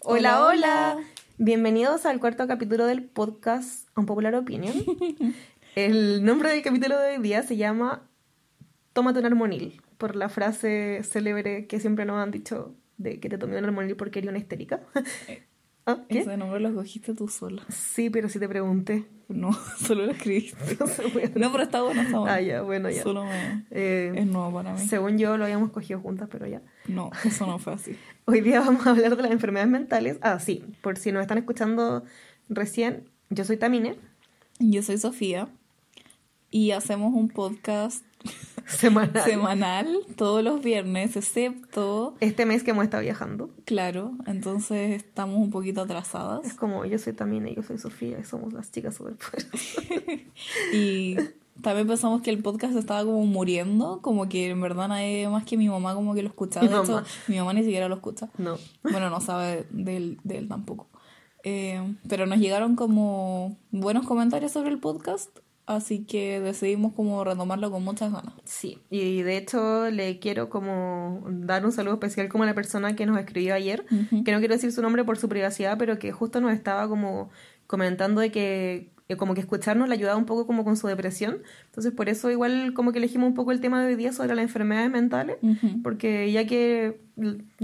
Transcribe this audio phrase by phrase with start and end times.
[0.00, 0.96] Hola, hola.
[1.38, 4.72] Bienvenidos al cuarto capítulo del podcast Un Popular Opinion.
[5.74, 8.08] El nombre del capítulo de hoy día se llama
[8.92, 13.38] Tómate un armonil, por la frase célebre que siempre nos han dicho de que te
[13.38, 14.82] tomé un armonil porque eres una histérica.
[15.88, 16.04] ¿Ah?
[16.06, 16.18] ¿Qué?
[16.18, 17.62] Ese nombre lo cogiste tú sola.
[17.70, 19.06] Sí, pero si te pregunté.
[19.28, 20.76] No, solo lo escribiste.
[21.34, 22.34] no, pero está bueno, está bueno.
[22.34, 23.02] Ah, ya, bueno, ya.
[23.02, 23.64] Solo me...
[23.70, 24.86] Eh, es nuevo para mí.
[24.86, 26.60] Según yo lo habíamos cogido juntas, pero ya.
[26.88, 27.96] No, eso no fue así.
[28.26, 30.18] Hoy día vamos a hablar de las enfermedades mentales.
[30.20, 32.04] Ah, sí, por si nos están escuchando
[32.50, 33.96] recién, yo soy Tamine.
[34.58, 35.48] Yo soy Sofía.
[36.50, 38.04] Y hacemos un podcast
[38.68, 39.24] Semanal.
[39.24, 42.14] Semanal, todos los viernes, excepto...
[42.20, 43.50] Este mes que hemos estado viajando.
[43.64, 46.44] Claro, entonces estamos un poquito atrasadas.
[46.44, 49.16] Es como yo soy también y yo soy Sofía y somos las chicas super
[50.72, 51.16] Y
[51.62, 55.56] también pensamos que el podcast estaba como muriendo, como que en verdad nadie más que
[55.56, 56.66] mi mamá como que lo escuchaba.
[56.66, 58.28] De hecho, mi mamá ni siquiera lo escucha.
[58.38, 58.58] No.
[58.82, 60.88] Bueno, no sabe de él, de él tampoco.
[61.42, 65.30] Eh, pero nos llegaron como buenos comentarios sobre el podcast
[65.68, 68.32] Así que decidimos como retomarlo con muchas ganas.
[68.44, 72.96] Sí, y de hecho le quiero como dar un saludo especial como a la persona
[72.96, 73.84] que nos escribió ayer,
[74.24, 77.28] que no quiero decir su nombre por su privacidad, pero que justo nos estaba como
[77.66, 81.42] comentando de que como que escucharnos le ayudaba un poco como con su depresión.
[81.66, 84.34] Entonces por eso igual como que elegimos un poco el tema de hoy día sobre
[84.34, 85.36] las enfermedades mentales,
[85.82, 86.98] porque ya que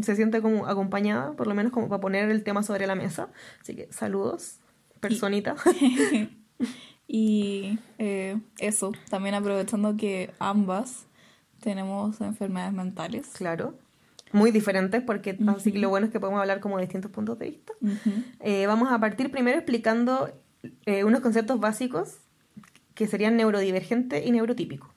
[0.02, 3.30] se siente como acompañada, por lo menos como para poner el tema sobre la mesa.
[3.62, 4.58] Así que saludos,
[5.00, 5.56] personita.
[5.80, 6.28] Y
[7.08, 11.06] eh, eso, también aprovechando que ambas
[11.60, 13.28] tenemos enfermedades mentales.
[13.34, 13.74] Claro.
[14.32, 17.38] Muy diferentes, porque así que lo bueno es que podemos hablar como de distintos puntos
[17.38, 17.72] de vista.
[18.40, 20.28] Eh, vamos a partir primero explicando
[20.86, 22.18] eh, unos conceptos básicos
[22.94, 24.92] que serían neurodivergente y neurotípico.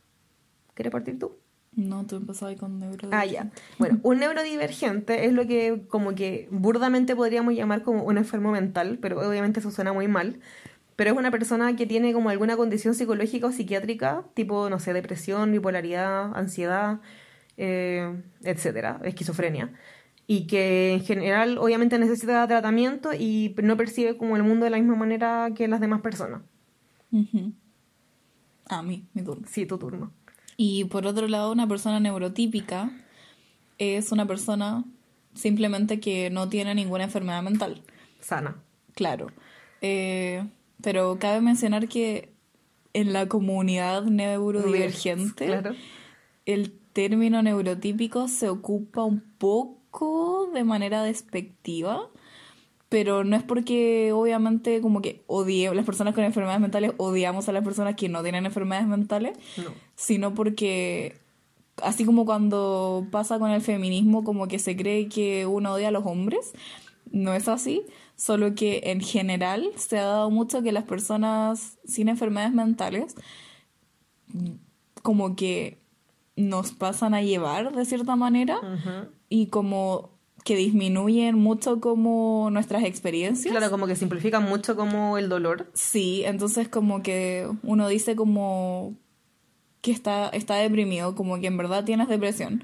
[0.74, 1.38] ¿Quieres partir tú?
[1.76, 3.16] No, tú empezabas con neurodivergente.
[3.16, 3.52] Ah, ya.
[3.78, 8.98] Bueno, un neurodivergente es lo que como que burdamente podríamos llamar como un enfermo mental,
[9.00, 10.40] pero obviamente eso suena muy mal
[10.98, 14.94] pero es una persona que tiene como alguna condición psicológica o psiquiátrica, tipo, no sé,
[14.94, 17.02] depresión, bipolaridad, ansiedad,
[17.56, 19.72] eh, etcétera, esquizofrenia.
[20.26, 24.78] Y que en general obviamente necesita tratamiento y no percibe como el mundo de la
[24.78, 26.42] misma manera que las demás personas.
[28.68, 29.48] A mí, mi turno.
[29.48, 30.12] Sí, tu turno.
[30.58, 32.90] Y por otro lado, una persona neurotípica
[33.78, 34.84] es una persona
[35.36, 37.84] simplemente que no tiene ninguna enfermedad mental.
[38.20, 38.56] Sana.
[38.96, 39.28] Claro.
[39.82, 40.44] Eh,
[40.82, 42.34] pero cabe mencionar que
[42.94, 45.62] en la comunidad neurodivergente,
[46.46, 52.10] el término neurotípico se ocupa un poco de manera despectiva,
[52.90, 57.52] pero no es porque obviamente como que odiemos, las personas con enfermedades mentales odiamos a
[57.52, 59.38] las personas que no tienen enfermedades mentales,
[59.96, 61.20] sino porque
[61.84, 65.92] así como cuando pasa con el feminismo, como que se cree que uno odia a
[65.92, 66.54] los hombres,
[67.12, 67.84] no es así,
[68.18, 73.16] solo que en general se ha dado mucho que las personas sin enfermedades mentales
[75.04, 75.78] como que
[76.36, 78.60] nos pasan a llevar de cierta manera
[79.30, 83.52] y como que disminuyen mucho como nuestras experiencias.
[83.52, 85.70] Claro, como que simplifican mucho como el dolor.
[85.74, 88.96] Sí, entonces como que uno dice como
[89.82, 92.64] que está, está deprimido, como que en verdad tienes depresión.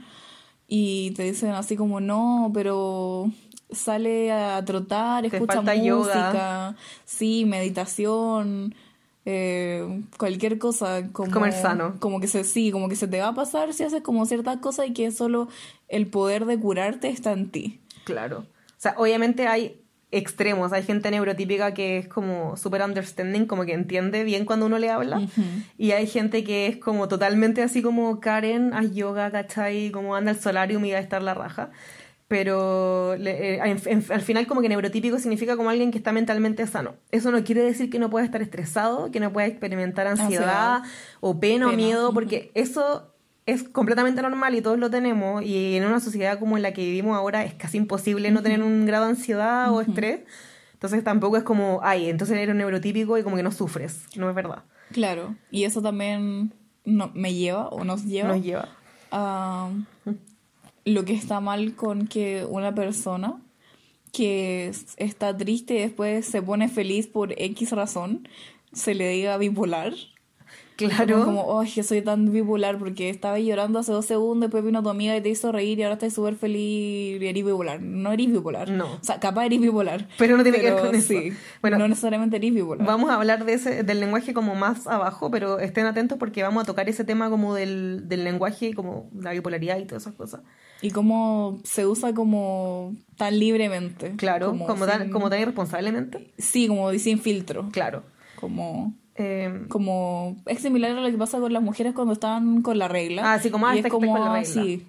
[0.68, 3.30] Y te dicen así como, no, pero
[3.73, 6.75] sale a trotar, escucha música,
[7.06, 8.75] sí, meditación,
[9.25, 11.95] eh, cualquier cosa como comer sano.
[12.00, 14.57] como que se sí como que se te va a pasar si haces como ciertas
[14.57, 15.47] cosas y que solo
[15.88, 17.79] el poder de curarte está en ti.
[18.03, 18.39] Claro.
[18.39, 18.45] O
[18.78, 19.79] sea obviamente hay
[20.13, 20.72] extremos.
[20.73, 24.90] Hay gente neurotípica que es como super understanding como que entiende bien cuando uno le
[24.90, 25.22] habla.
[25.78, 29.90] Y hay gente que es como totalmente así como Karen haz yoga ¿cachai?
[29.91, 31.72] como anda al solarium y va a estar la raja
[32.28, 36.95] pero eh, al final como que neurotípico significa como alguien que está mentalmente sano.
[37.11, 40.81] Eso no quiere decir que no pueda estar estresado, que no pueda experimentar ansiedad,
[41.19, 43.13] o pena, o miedo, porque eso
[43.45, 46.81] es completamente normal y todos lo tenemos y en una sociedad como en la que
[46.81, 50.22] vivimos ahora es casi imposible no tener un grado de ansiedad o estrés.
[50.73, 54.35] Entonces tampoco es como, ay, entonces eres neurotípico y como que no sufres, no es
[54.35, 54.64] verdad.
[54.91, 56.53] Claro, y eso también
[56.85, 58.69] no, me lleva o nos lleva, nos lleva.
[59.11, 59.69] a
[60.85, 63.41] lo que está mal con que una persona
[64.12, 68.28] que está triste y después se pone feliz por X razón
[68.72, 69.94] se le diga bipolar.
[70.75, 71.25] Claro.
[71.25, 74.90] Como, oh, que soy tan bipolar porque estaba llorando hace dos segundos, después vino tu
[74.90, 77.81] amiga y te hizo reír y ahora estás súper feliz y eres bipolar.
[77.81, 78.70] No eres bipolar.
[78.70, 78.93] No.
[78.93, 80.08] O sea, capaz eres bipolar.
[80.17, 81.08] Pero no tiene que ver con eso.
[81.08, 81.34] Sí.
[81.61, 82.85] Bueno, no necesariamente eres bipolar.
[82.85, 86.64] Vamos a hablar de ese, del lenguaje como más abajo, pero estén atentos porque vamos
[86.64, 90.41] a tocar ese tema como del, del lenguaje, como la bipolaridad y todas esas cosas.
[90.81, 94.16] Y cómo se usa como tan libremente.
[94.17, 96.34] Claro, como, tan, como tan irresponsablemente.
[96.37, 97.69] Sí, como sin filtro.
[97.72, 98.03] Claro.
[98.35, 98.93] Como...
[99.16, 102.88] Em, como es similar a lo que pasa con las mujeres cuando están con la
[102.88, 103.34] regla.
[103.34, 104.46] Ah, sí, como hasta ah, como, con la regla.
[104.46, 104.88] Sí.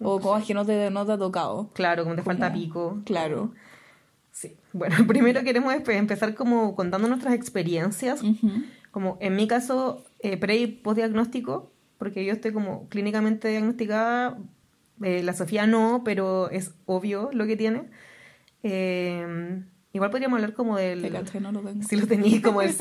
[0.00, 1.70] O como es que no te, no te ha tocado.
[1.72, 3.00] Claro, como te falta pico.
[3.04, 3.52] Claro.
[4.32, 4.56] Sí.
[4.72, 8.20] Bueno, primero queremos empezar como contando nuestras experiencias.
[8.90, 14.38] Como en mi caso, eh, pre y post diagnóstico, porque yo estoy como clínicamente diagnosticada.
[15.02, 17.84] Eh, la Sofía no, pero es obvio lo que tiene.
[18.64, 21.02] Eh, Igual podríamos hablar como del...
[21.40, 22.74] no lo Si lo tenéis, como, el,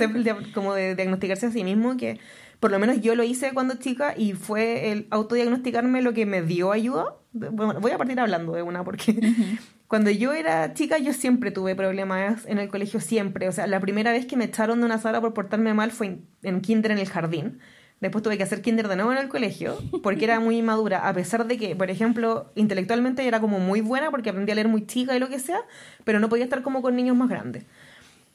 [0.53, 2.19] como de diagnosticarse a sí mismo, que
[2.59, 6.41] por lo menos yo lo hice cuando chica y fue el autodiagnosticarme lo que me
[6.41, 7.15] dio ayuda.
[7.33, 9.19] Bueno, voy a partir hablando de una porque
[9.87, 13.49] cuando yo era chica yo siempre tuve problemas en el colegio, siempre.
[13.49, 16.07] O sea, la primera vez que me echaron de una sala por portarme mal fue
[16.07, 17.59] en, en kinder en el jardín.
[18.01, 21.13] Después tuve que hacer kinder de nuevo en el colegio porque era muy inmadura, a
[21.13, 24.87] pesar de que, por ejemplo, intelectualmente era como muy buena porque aprendí a leer muy
[24.87, 25.59] chica y lo que sea,
[26.03, 27.63] pero no podía estar como con niños más grandes.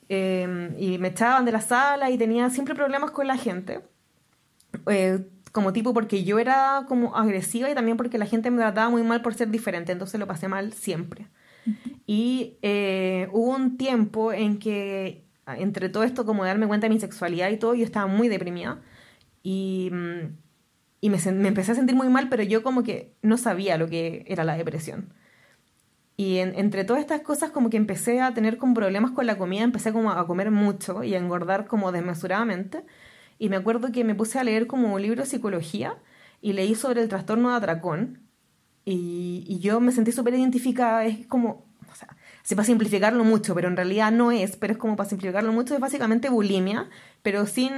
[0.09, 3.81] Em, y me echaban de la sala y tenía siempre problemas con la gente.
[4.87, 5.19] Eh,
[5.51, 9.03] como tipo porque yo era como agresiva y también porque la gente me trataba muy
[9.03, 11.27] mal por ser diferente, entonces lo pasé mal siempre.
[12.07, 17.01] Y eh, hubo un tiempo en que, entre todo esto, como darme cuenta de mi
[17.01, 18.79] sexualidad y todo, yo estaba muy deprimida
[19.47, 20.37] y, mm,
[21.01, 23.89] y me, me, empecé a sentir muy mal, pero yo como que no sabía lo
[23.89, 25.15] que era la depresión.
[26.17, 29.63] Y entre todas estas cosas como que empecé a tener como problemas con la comida,
[29.63, 32.85] empecé como a comer mucho y a engordar como desmesuradamente.
[33.39, 35.95] Y me acuerdo que me puse a leer como un libro de psicología
[36.41, 38.23] y leí sobre el trastorno de atracón.
[38.85, 43.55] Y, y yo me sentí súper identificada, es como, o sea, se para simplificarlo mucho,
[43.55, 46.89] pero en realidad no es, pero es como para simplificarlo mucho, es básicamente bulimia,
[47.23, 47.73] pero sin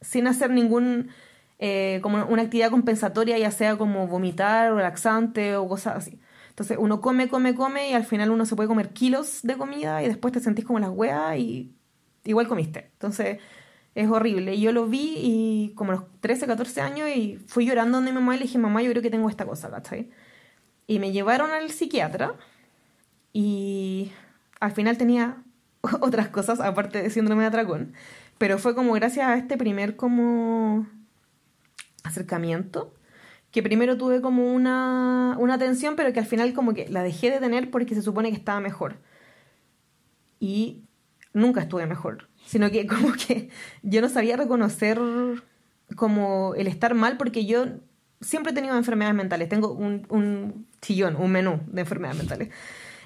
[0.00, 1.10] sin hacer ningún,
[1.58, 6.20] eh, como una actividad compensatoria, ya sea como vomitar o laxante o cosas así.
[6.50, 10.02] Entonces uno come, come, come y al final uno se puede comer kilos de comida
[10.02, 11.72] y después te sentís como las hueas y
[12.24, 12.90] igual comiste.
[12.94, 13.38] Entonces
[13.94, 14.58] es horrible.
[14.60, 18.16] Yo lo vi y como a los 13, 14 años y fui llorando donde mi
[18.16, 20.10] mamá y le dije, mamá, yo creo que tengo esta cosa, ¿cachai?
[20.86, 22.34] Y me llevaron al psiquiatra
[23.32, 24.12] y
[24.60, 25.42] al final tenía
[26.00, 27.92] otras cosas aparte de síndrome de atracón.
[28.38, 30.86] Pero fue como gracias a este primer como
[32.04, 32.94] acercamiento,
[33.50, 37.30] que primero tuve como una, una atención, pero que al final como que la dejé
[37.30, 38.96] de tener porque se supone que estaba mejor.
[40.38, 40.84] Y
[41.32, 43.48] nunca estuve mejor, sino que como que
[43.82, 45.00] yo no sabía reconocer
[45.96, 47.66] como el estar mal porque yo
[48.20, 52.50] siempre he tenido enfermedades mentales, tengo un, un chillón, un menú de enfermedades mentales.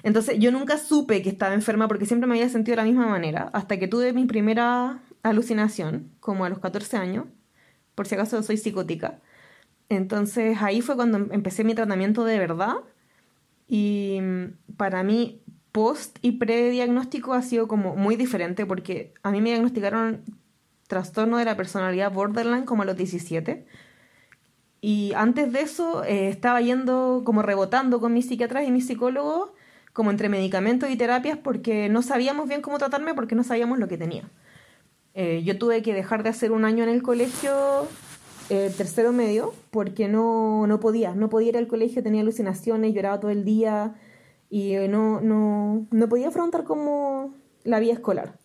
[0.03, 3.07] Entonces yo nunca supe que estaba enferma porque siempre me había sentido de la misma
[3.07, 7.25] manera, hasta que tuve mi primera alucinación, como a los 14 años,
[7.95, 9.19] por si acaso soy psicótica.
[9.89, 12.75] Entonces ahí fue cuando empecé mi tratamiento de verdad
[13.67, 15.41] y mm, para mí
[15.71, 20.23] post y pre-diagnóstico ha sido como muy diferente porque a mí me diagnosticaron
[20.87, 23.65] trastorno de la personalidad borderline como a los 17
[24.81, 29.51] y antes de eso eh, estaba yendo como rebotando con mis psiquiatras y mis psicólogos
[29.93, 33.87] como entre medicamentos y terapias porque no sabíamos bien cómo tratarme porque no sabíamos lo
[33.87, 34.29] que tenía.
[35.13, 37.87] Eh, yo tuve que dejar de hacer un año en el colegio
[38.49, 43.19] eh, tercero medio porque no, no podía, no podía ir al colegio, tenía alucinaciones, lloraba
[43.19, 43.95] todo el día
[44.49, 48.39] y eh, no, no, no podía afrontar como la vida escolar.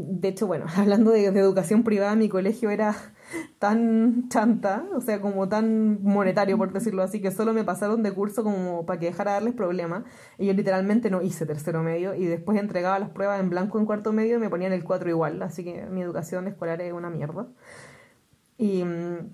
[0.00, 2.94] De hecho, bueno, hablando de, educación privada, mi colegio era
[3.58, 8.12] tan chanta, o sea, como tan monetario, por decirlo así, que solo me pasaron de
[8.12, 10.04] curso como para que dejara de darles problemas.
[10.38, 13.86] Y yo literalmente no hice tercero medio y después entregaba las pruebas en blanco en
[13.86, 15.42] cuarto medio y me ponían el cuatro igual.
[15.42, 17.48] Así que mi educación escolar es una mierda.
[18.56, 19.32] Y mm,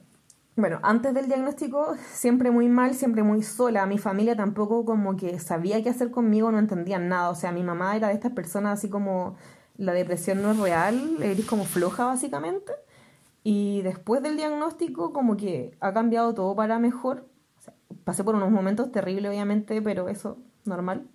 [0.56, 3.85] bueno, antes del diagnóstico, siempre muy mal, siempre muy sola.
[3.87, 7.28] Mi familia tampoco como que sabía qué hacer conmigo, no entendían nada.
[7.28, 9.37] O sea, mi mamá era de estas personas así como
[9.76, 12.73] la depresión no es real, eres como floja básicamente.
[13.43, 17.28] Y después del diagnóstico como que ha cambiado todo para mejor.
[18.04, 21.09] pasé por unos momentos terribles obviamente, pero eso normal.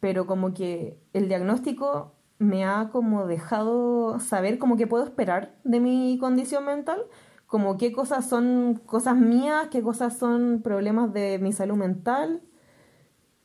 [0.00, 5.80] Pero como que el diagnóstico me ha como dejado saber como que puedo esperar de
[5.80, 7.06] mi condición mental,
[7.46, 12.42] como qué cosas son cosas mías, qué cosas son problemas de mi salud mental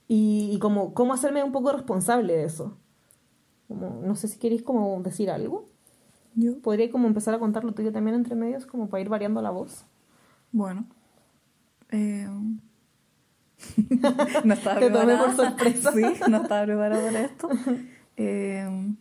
[0.07, 2.77] y, y como cómo hacerme un poco responsable de eso
[3.69, 5.69] no sé si queréis como decir algo.
[6.35, 6.59] ¿Yo?
[6.59, 9.49] ¿Podría como empezar a contar lo tuyo también entre medios, como para ir variando la
[9.49, 9.85] voz?
[10.51, 10.85] Bueno.
[11.89, 12.27] Eh...
[14.43, 15.91] no estaba Te tomé por sorpresa.
[15.91, 17.49] sí, no estaba preparada para esto.
[18.17, 18.95] Eh...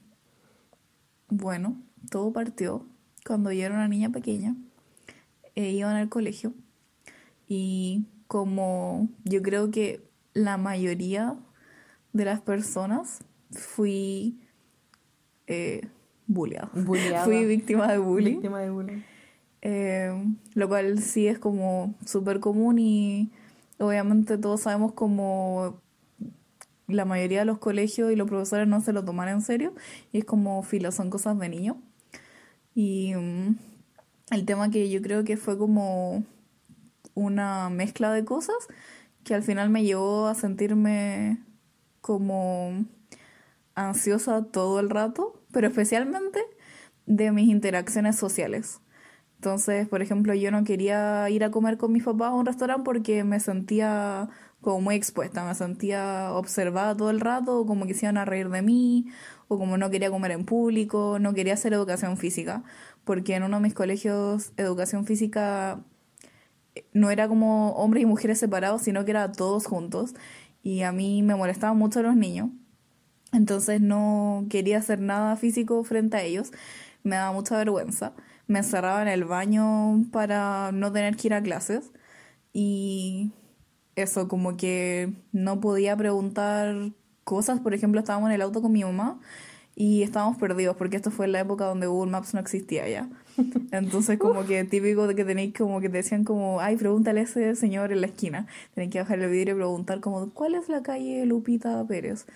[1.28, 1.76] Bueno,
[2.10, 2.86] todo partió
[3.26, 4.54] cuando yo era una niña pequeña.
[5.54, 6.54] E iba al colegio.
[7.48, 11.36] Y como yo creo que la mayoría
[12.12, 14.40] de las personas fui
[15.46, 15.86] eh,
[17.24, 18.34] Fui víctima de bullying.
[18.34, 19.02] Víctima de bullying.
[19.62, 20.12] Eh,
[20.54, 23.32] lo cual sí es como súper común y
[23.78, 25.80] obviamente todos sabemos como
[26.88, 29.74] la mayoría de los colegios y los profesores no se lo toman en serio
[30.12, 31.80] y es como filo, son cosas de niño.
[32.74, 33.56] Y mm,
[34.30, 36.24] el tema que yo creo que fue como
[37.14, 38.56] una mezcla de cosas
[39.24, 41.42] que al final me llevó a sentirme
[42.00, 42.84] como
[43.76, 46.40] ansiosa todo el rato, pero especialmente
[47.06, 48.80] de mis interacciones sociales.
[49.36, 52.84] Entonces, por ejemplo, yo no quería ir a comer con mis papás a un restaurante
[52.84, 54.28] porque me sentía
[54.60, 58.48] como muy expuesta, me sentía observada todo el rato, como que se iban a reír
[58.48, 59.06] de mí,
[59.48, 62.64] o como no quería comer en público, no quería hacer educación física,
[63.04, 65.84] porque en uno de mis colegios educación física
[66.92, 70.14] no era como hombres y mujeres separados, sino que era todos juntos,
[70.62, 72.50] y a mí me molestaban mucho los niños.
[73.36, 76.52] Entonces no quería hacer nada físico frente a ellos,
[77.02, 78.14] me daba mucha vergüenza.
[78.46, 81.90] Me encerraba en el baño para no tener que ir a clases
[82.52, 83.32] y
[83.96, 86.92] eso, como que no podía preguntar
[87.24, 87.60] cosas.
[87.60, 89.20] Por ejemplo, estábamos en el auto con mi mamá
[89.74, 93.10] y estábamos perdidos porque esto fue la época donde Google Maps no existía ya.
[93.72, 97.22] Entonces como que típico de que tenéis como que te decían como, ay, pregúntale a
[97.24, 98.46] ese señor en la esquina.
[98.74, 102.26] Tenéis que bajar el vidrio y preguntar como, ¿cuál es la calle Lupita Pérez?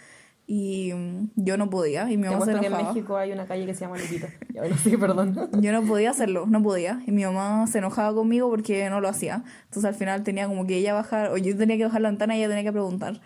[0.53, 2.77] Y mm, yo no podía y mi mamá se enojaba.
[2.77, 4.31] que en México hay una calle que se llama Lupita.
[4.83, 5.49] sí, perdón.
[5.61, 9.09] yo no podía hacerlo, no podía y mi mamá se enojaba conmigo porque no lo
[9.09, 9.45] hacía.
[9.67, 12.37] Entonces al final tenía como que ella bajar o yo tenía que bajar la ventana
[12.37, 13.21] y ella tenía que preguntar.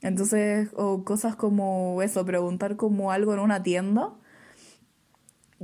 [0.00, 4.14] Entonces, o cosas como eso, preguntar como algo en una tienda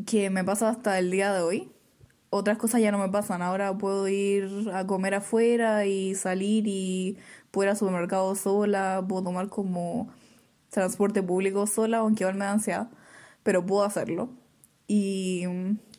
[0.06, 1.72] que me pasa hasta el día de hoy.
[2.28, 3.40] Otras cosas ya no me pasan.
[3.40, 7.16] Ahora puedo ir a comer afuera y salir y
[7.50, 10.10] puedo ir al supermercado sola, puedo tomar como
[10.70, 12.88] transporte público sola, aunque igual me da ansiedad,
[13.42, 14.30] pero puedo hacerlo.
[14.86, 15.44] Y...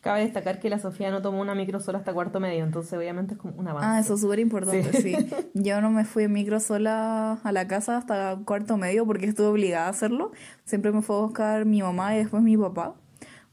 [0.02, 3.34] Cabe destacar que la Sofía no tomó una micro sola hasta cuarto medio, entonces obviamente
[3.34, 3.88] es como una avance.
[3.90, 5.14] Ah, eso es súper importante, sí.
[5.54, 9.48] Yo no me fui en micro sola a la casa hasta cuarto medio porque estuve
[9.48, 10.32] obligada a hacerlo.
[10.64, 12.96] Siempre me fue a buscar mi mamá y después mi papá,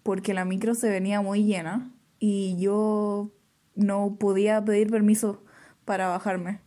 [0.05, 3.33] porque la micro se venía muy llena y yo
[3.75, 5.43] no podía pedir permiso
[5.85, 6.61] para bajarme.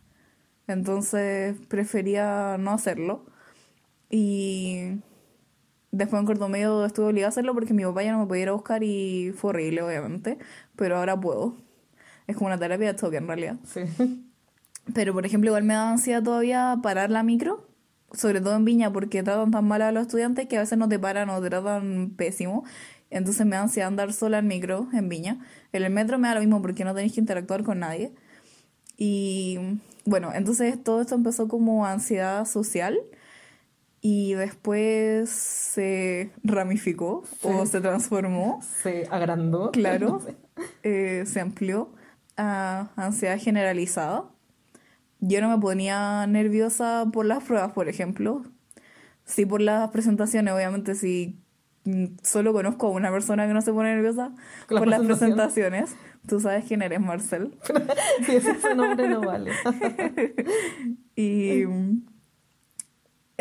[0.66, 3.24] Entonces prefería no hacerlo.
[4.10, 5.00] Y
[5.92, 8.42] después en corto medio estuve obligada a hacerlo porque mi papá ya no me podía
[8.42, 10.38] ir a buscar y fue horrible, obviamente.
[10.76, 11.56] Pero ahora puedo.
[12.26, 13.56] Es como una terapia de toque en realidad.
[13.64, 13.80] Sí.
[14.94, 17.68] Pero por ejemplo, igual me da ansiedad todavía parar la micro,
[18.12, 20.88] sobre todo en Viña, porque tratan tan mal a los estudiantes que a veces no
[20.88, 22.64] te paran o te tratan pésimo.
[23.10, 25.38] Entonces me da ansiedad andar sola en micro en Viña.
[25.72, 28.12] En el metro me da lo mismo porque no tenéis que interactuar con nadie.
[28.96, 29.58] Y
[30.04, 32.98] bueno, entonces todo esto empezó como ansiedad social
[34.00, 38.60] y después se ramificó o se transformó.
[38.82, 39.70] Se agrandó.
[39.72, 40.20] Claro,
[40.82, 41.92] eh, se amplió
[42.36, 44.24] a ansiedad generalizada.
[45.20, 48.44] Yo no me ponía nerviosa por las pruebas, por ejemplo.
[49.24, 51.38] Sí por las presentaciones, obviamente si
[52.22, 54.32] solo conozco a una persona que no se pone nerviosa
[54.68, 55.94] por las presentaciones.
[56.26, 57.54] Tú sabes quién eres, Marcel.
[58.26, 59.52] si ese nombre no vale.
[61.16, 61.64] y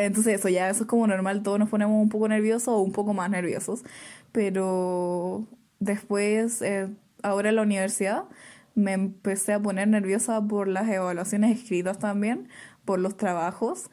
[0.05, 2.91] entonces eso ya, eso es como normal, todos nos ponemos un poco nerviosos o un
[2.91, 3.83] poco más nerviosos,
[4.31, 5.45] pero
[5.79, 6.89] después, eh,
[7.23, 8.25] ahora en la universidad,
[8.75, 12.49] me empecé a poner nerviosa por las evaluaciones escritas también,
[12.85, 13.89] por los trabajos.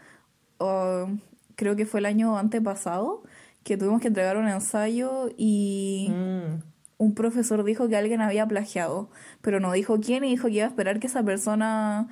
[1.56, 3.22] creo que fue el año antepasado
[3.64, 6.62] que tuvimos que entregar un ensayo y mm.
[6.98, 9.10] un profesor dijo que alguien había plagiado,
[9.42, 12.08] pero no dijo quién y dijo que iba a esperar que esa persona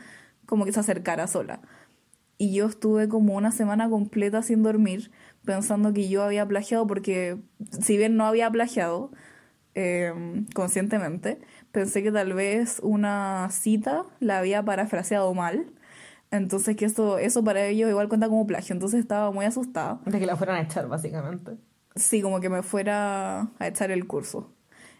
[0.46, 1.60] como que se acercara sola.
[2.36, 5.10] Y yo estuve como una semana completa sin dormir
[5.44, 7.38] pensando que yo había plagiado porque
[7.80, 9.12] si bien no había plagiado
[9.74, 11.38] em, conscientemente,
[11.70, 15.66] pensé que tal vez una cita la había parafraseado mal.
[16.30, 18.72] Entonces que eso, eso para ellos igual cuenta como plagio.
[18.72, 20.00] Entonces estaba muy asustada.
[20.06, 21.52] De que la fueran a echar, básicamente.
[21.94, 24.50] Sí, como que me fuera a echar el curso.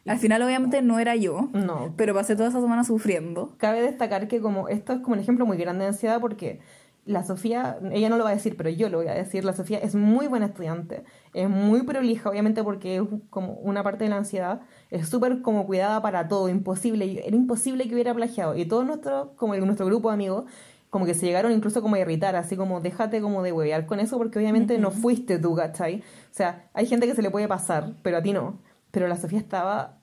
[0.06, 1.94] Al final obviamente no era yo, no.
[1.96, 3.54] pero pasé toda esa semana sufriendo.
[3.56, 6.60] Cabe destacar que como esto es como un ejemplo muy grande de ansiedad porque
[7.06, 9.52] la Sofía, ella no lo va a decir, pero yo lo voy a decir, la
[9.52, 14.10] Sofía es muy buena estudiante, es muy prolija, obviamente porque es como una parte de
[14.10, 18.56] la ansiedad, es súper como cuidada para todo, imposible, era imposible que hubiera plagiado.
[18.56, 20.44] Y todo nuestro, como nuestro grupo de amigos,
[20.90, 24.00] como que se llegaron incluso como a irritar, así como déjate como de huevear con
[24.00, 26.00] eso porque obviamente no fuiste tú, ¿cachai?
[26.30, 28.60] O sea, hay gente que se le puede pasar, pero a ti no.
[28.92, 29.98] Pero la Sofía estaba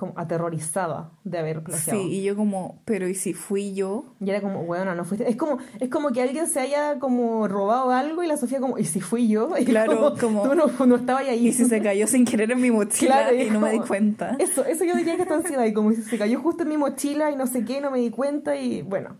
[0.00, 2.00] como aterrorizada de haber plagiado.
[2.00, 4.14] Sí, y yo como, pero ¿y si fui yo?
[4.18, 5.28] Y era como, bueno, no fuiste.
[5.28, 8.78] Es como, es como que alguien se haya como robado algo y la Sofía como,
[8.78, 9.50] ¿y si fui yo?
[9.60, 11.48] Y claro, como, tú no, no estabas ahí.
[11.48, 14.36] Y si se cayó sin querer en mi mochila y, no me di cuenta.
[14.38, 15.66] Eso, eso yo diría que está ansiedad.
[15.66, 17.98] Y como si se cayó justo en mi mochila y no sé qué, no me
[17.98, 19.18] di cuenta y bueno,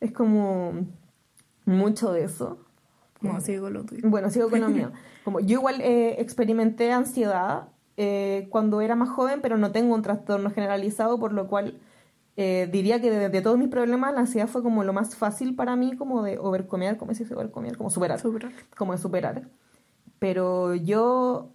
[0.00, 0.74] es como
[1.64, 2.58] mucho de eso.
[3.22, 4.02] No, sigo con lo tuyo.
[4.04, 4.92] Bueno, sigo con lo mío.
[5.24, 10.02] Como yo igual eh, experimenté ansiedad eh, cuando era más joven, pero no tengo un
[10.02, 11.78] trastorno generalizado, por lo cual
[12.36, 15.76] eh, diría que de, todos mis problemas la ansiedad fue como lo más fácil para
[15.76, 17.76] mí, como de overcomer, ¿cómo se dice overcomer?
[17.76, 18.52] Como superar, superar.
[18.76, 19.42] Como de superar.
[20.18, 21.50] Pero yo,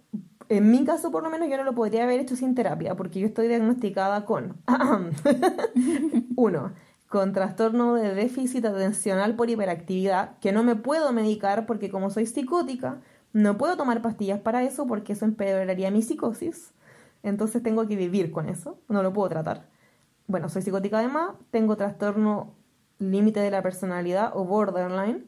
[0.48, 3.18] en mi caso por lo menos, yo no lo podría haber hecho sin terapia, porque
[3.20, 4.56] yo estoy diagnosticada con,
[6.36, 6.72] uno,
[7.08, 12.26] con trastorno de déficit atencional por hiperactividad, que no me puedo medicar porque como soy
[12.26, 13.00] psicótica,
[13.32, 16.72] no puedo tomar pastillas para eso porque eso empeoraría mi psicosis.
[17.22, 19.68] Entonces tengo que vivir con eso, no lo puedo tratar.
[20.26, 22.54] Bueno, soy psicótica además, tengo trastorno
[22.98, 25.24] límite de la personalidad o borderline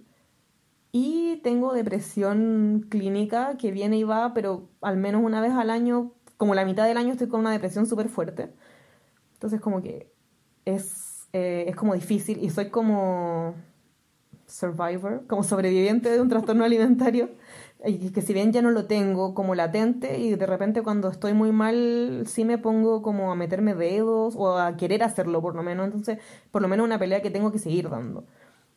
[0.92, 6.12] y tengo depresión clínica que viene y va, pero al menos una vez al año,
[6.37, 8.52] como la mitad del año estoy con una depresión súper fuerte.
[9.35, 10.12] Entonces como que
[10.64, 13.54] es, eh, es como difícil y soy como
[14.47, 17.30] survivor, como sobreviviente de un trastorno alimentario
[17.85, 21.33] y que si bien ya no lo tengo como latente y de repente cuando estoy
[21.33, 25.63] muy mal sí me pongo como a meterme dedos o a querer hacerlo por lo
[25.63, 26.19] menos, entonces
[26.51, 28.27] por lo menos una pelea que tengo que seguir dando.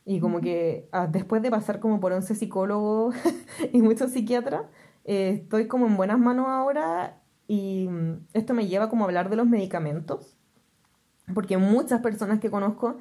[0.06, 3.16] Y como que ah, después de pasar como por 11 psicólogos
[3.74, 4.64] y muchos psiquiatras,
[5.06, 9.30] eh, estoy como en buenas manos ahora y mm, esto me lleva como a hablar
[9.30, 10.38] de los medicamentos,
[11.34, 12.98] porque muchas personas que conozco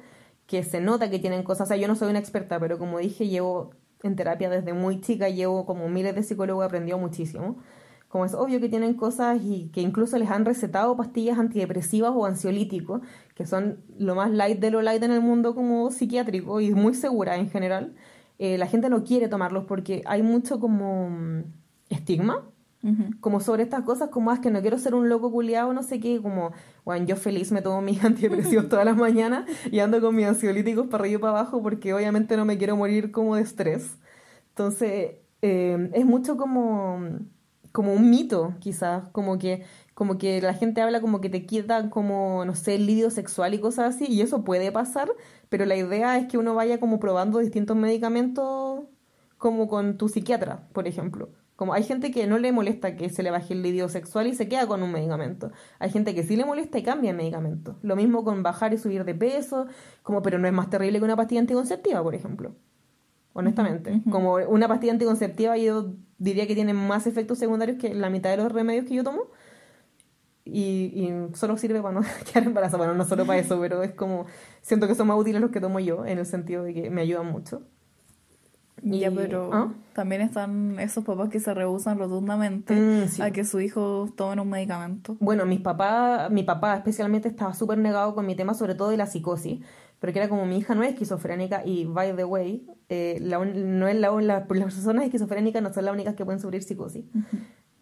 [0.47, 2.99] que se nota que tienen cosas, o sea, yo no soy una experta, pero como
[2.99, 3.71] dije, llevo
[4.03, 7.57] en terapia desde muy chica, llevo como miles de psicólogos, he aprendido muchísimo.
[8.09, 12.25] Como es obvio que tienen cosas y que incluso les han recetado pastillas antidepresivas o
[12.25, 13.01] ansiolíticos,
[13.33, 16.93] que son lo más light de lo light en el mundo como psiquiátrico y muy
[16.93, 17.95] segura en general.
[18.37, 21.43] Eh, la gente no quiere tomarlos porque hay mucho como mm,
[21.89, 22.43] estigma
[23.21, 25.83] como sobre estas cosas, como ah, es que no quiero ser un loco culiado, no
[25.83, 26.51] sé qué, como,
[26.83, 30.87] bueno, yo feliz me tomo mis antidepresivos todas las mañanas y ando con mis ansiolíticos
[30.87, 33.97] para arriba y para abajo porque obviamente no me quiero morir como de estrés.
[34.53, 36.99] Entonces, eh, es mucho como,
[37.71, 41.89] como un mito, quizás, como que, como que la gente habla como que te quita
[41.89, 45.11] como, no sé, el lidio sexual y cosas así, y eso puede pasar,
[45.49, 48.83] pero la idea es que uno vaya como probando distintos medicamentos
[49.37, 51.29] como con tu psiquiatra, por ejemplo.
[51.55, 54.35] Como hay gente que no le molesta que se le baje el lidio sexual y
[54.35, 55.51] se queda con un medicamento.
[55.79, 57.77] Hay gente que sí le molesta y cambia el medicamento.
[57.81, 59.67] Lo mismo con bajar y subir de peso,
[60.03, 62.55] como pero no es más terrible que una pastilla anticonceptiva, por ejemplo.
[63.33, 64.01] Honestamente.
[64.09, 68.37] Como una pastilla anticonceptiva yo diría que tiene más efectos secundarios que la mitad de
[68.37, 69.23] los remedios que yo tomo.
[70.45, 72.77] Y, y solo sirve para no quedar embarazada.
[72.77, 74.25] Bueno, no solo para eso, pero es como...
[74.61, 77.01] Siento que son más útiles los que tomo yo, en el sentido de que me
[77.01, 77.63] ayudan mucho.
[78.83, 79.73] Ya, pero ¿ah?
[79.93, 84.49] también están esos papás que se rehusan rotundamente mm, a que su hijo tome un
[84.49, 85.15] medicamento.
[85.21, 88.97] Bueno, mis papás, mi papá especialmente estaba súper negado con mi tema, sobre todo de
[88.97, 89.61] la psicosis,
[90.03, 93.95] porque era como mi hija no es esquizofrénica y, by the way, eh, no es
[93.95, 97.05] la, las personas esquizofrénicas no son las únicas que pueden sufrir psicosis.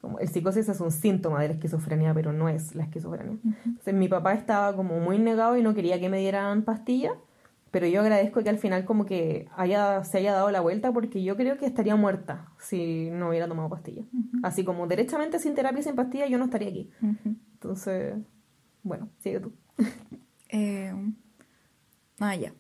[0.02, 3.40] Como el psicosis es un síntoma de la esquizofrenia, pero no es la esquizofrenia.
[3.66, 7.14] Entonces mi papá estaba como muy negado y no quería que me dieran pastillas
[7.72, 11.24] pero yo agradezco que al final como que haya, se haya dado la vuelta porque
[11.24, 14.06] yo creo que estaría muerta si no hubiera tomado pastillas.
[14.44, 16.92] Así como derechamente sin terapia sin pastillas yo no estaría aquí.
[17.54, 18.14] Entonces,
[18.84, 19.54] bueno, sigue tú.
[20.50, 20.94] eh,
[22.22, 22.54] ah, ya.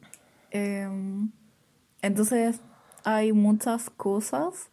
[0.51, 1.31] Em,
[2.01, 2.61] entonces,
[3.03, 4.69] hay muchas cosas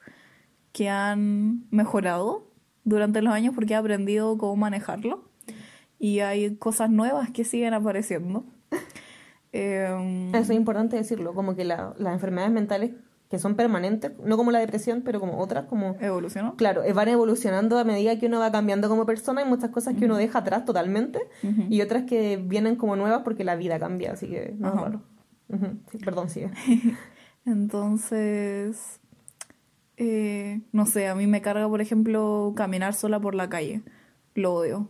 [0.73, 2.51] que han mejorado
[2.85, 5.29] durante los años porque he aprendido cómo manejarlo.
[5.99, 8.45] Y hay cosas nuevas que siguen apareciendo.
[9.51, 12.93] Em, Eso es importante decirlo, como que las enfermedades mentales
[13.31, 15.97] que son permanentes, no como la depresión, pero como otras, como...
[16.01, 16.57] ¿Evolucionó?
[16.57, 19.95] Claro, eh, van evolucionando a medida que uno va cambiando como persona, hay muchas cosas
[19.97, 21.21] que uno deja atrás totalmente
[21.69, 25.03] y otras que vienen como nuevas porque la vida cambia, así que no es raro.
[26.05, 26.51] perdón, sigue.
[27.45, 29.01] Entonces,
[29.99, 33.83] eh, no sé, a mí me carga, por ejemplo, caminar sola por la calle.
[34.35, 34.89] Lo odio.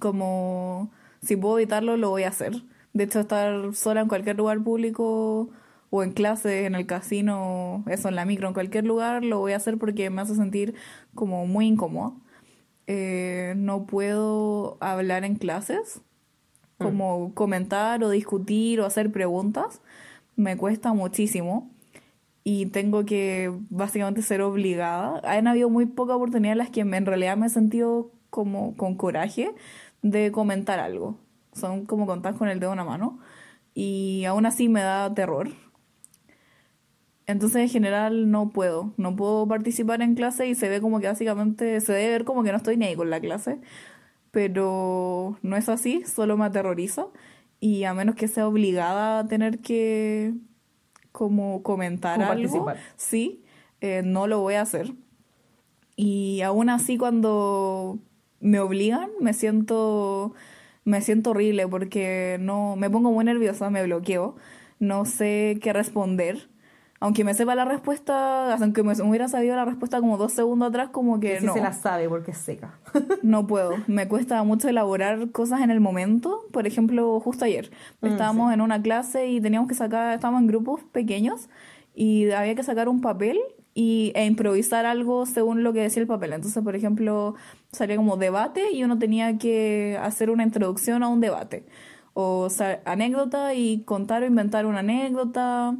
[0.00, 0.90] Como,
[1.22, 2.62] si puedo evitarlo, lo voy a hacer.
[2.92, 5.50] De hecho, estar sola en cualquier lugar público
[5.90, 9.52] o en clase, en el casino, eso, en la micro, en cualquier lugar, lo voy
[9.52, 10.74] a hacer porque me hace sentir
[11.14, 12.16] como muy incómodo.
[12.86, 16.00] Eh, no puedo hablar en clases,
[16.78, 16.84] mm.
[16.84, 19.80] como comentar o discutir o hacer preguntas,
[20.36, 21.70] me cuesta muchísimo
[22.44, 25.20] y tengo que básicamente ser obligada.
[25.24, 28.94] Han habido muy pocas oportunidades en las que en realidad me he sentido como con
[28.96, 29.54] coraje
[30.02, 31.18] de comentar algo.
[31.52, 33.18] Son como contar con el dedo en la mano
[33.74, 35.48] y aún así me da terror.
[37.30, 41.06] Entonces en general no puedo, no puedo participar en clase y se ve como que
[41.06, 43.60] básicamente se debe ver como que no estoy ni ahí con la clase,
[44.32, 47.06] pero no es así, solo me aterroriza.
[47.60, 50.34] Y a menos que sea obligada a tener que
[51.12, 52.66] como comentar algo,
[52.96, 53.44] sí,
[53.80, 54.92] eh, no lo voy a hacer.
[55.94, 58.00] Y aún así cuando
[58.40, 60.34] me obligan me siento
[60.84, 64.34] me siento horrible porque no me pongo muy nerviosa, me bloqueo,
[64.80, 66.49] no sé qué responder.
[67.02, 70.90] Aunque me sepa la respuesta, aunque me hubiera sabido la respuesta como dos segundos atrás,
[70.90, 71.54] como que no.
[71.54, 72.78] se la sabe porque es seca.
[73.22, 73.76] no puedo.
[73.86, 76.44] Me cuesta mucho elaborar cosas en el momento.
[76.52, 77.70] Por ejemplo, justo ayer
[78.02, 81.48] mm, estábamos en una clase y teníamos que sacar, estábamos en grupos pequeños
[81.94, 83.38] y había que sacar un papel
[83.74, 86.34] y, e improvisar algo según lo que decía el papel.
[86.34, 87.34] Entonces, por ejemplo,
[87.72, 91.64] salía como debate y uno tenía que hacer una introducción a un debate.
[92.12, 95.76] O sea, anécdota y contar o inventar una anécdota.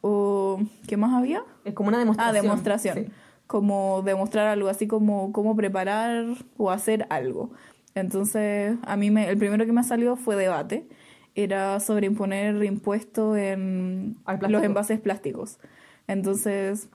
[0.00, 1.42] O, ¿qué más había?
[1.64, 2.36] Es como una demostración.
[2.36, 3.12] Ah, demostración.
[3.46, 7.50] Como demostrar algo, así como cómo preparar o hacer algo.
[7.94, 10.88] Entonces, a mí me, el primero que me salió fue debate.
[11.34, 14.16] Era sobre imponer impuestos en
[14.48, 15.58] los envases plásticos.
[16.06, 16.88] Entonces,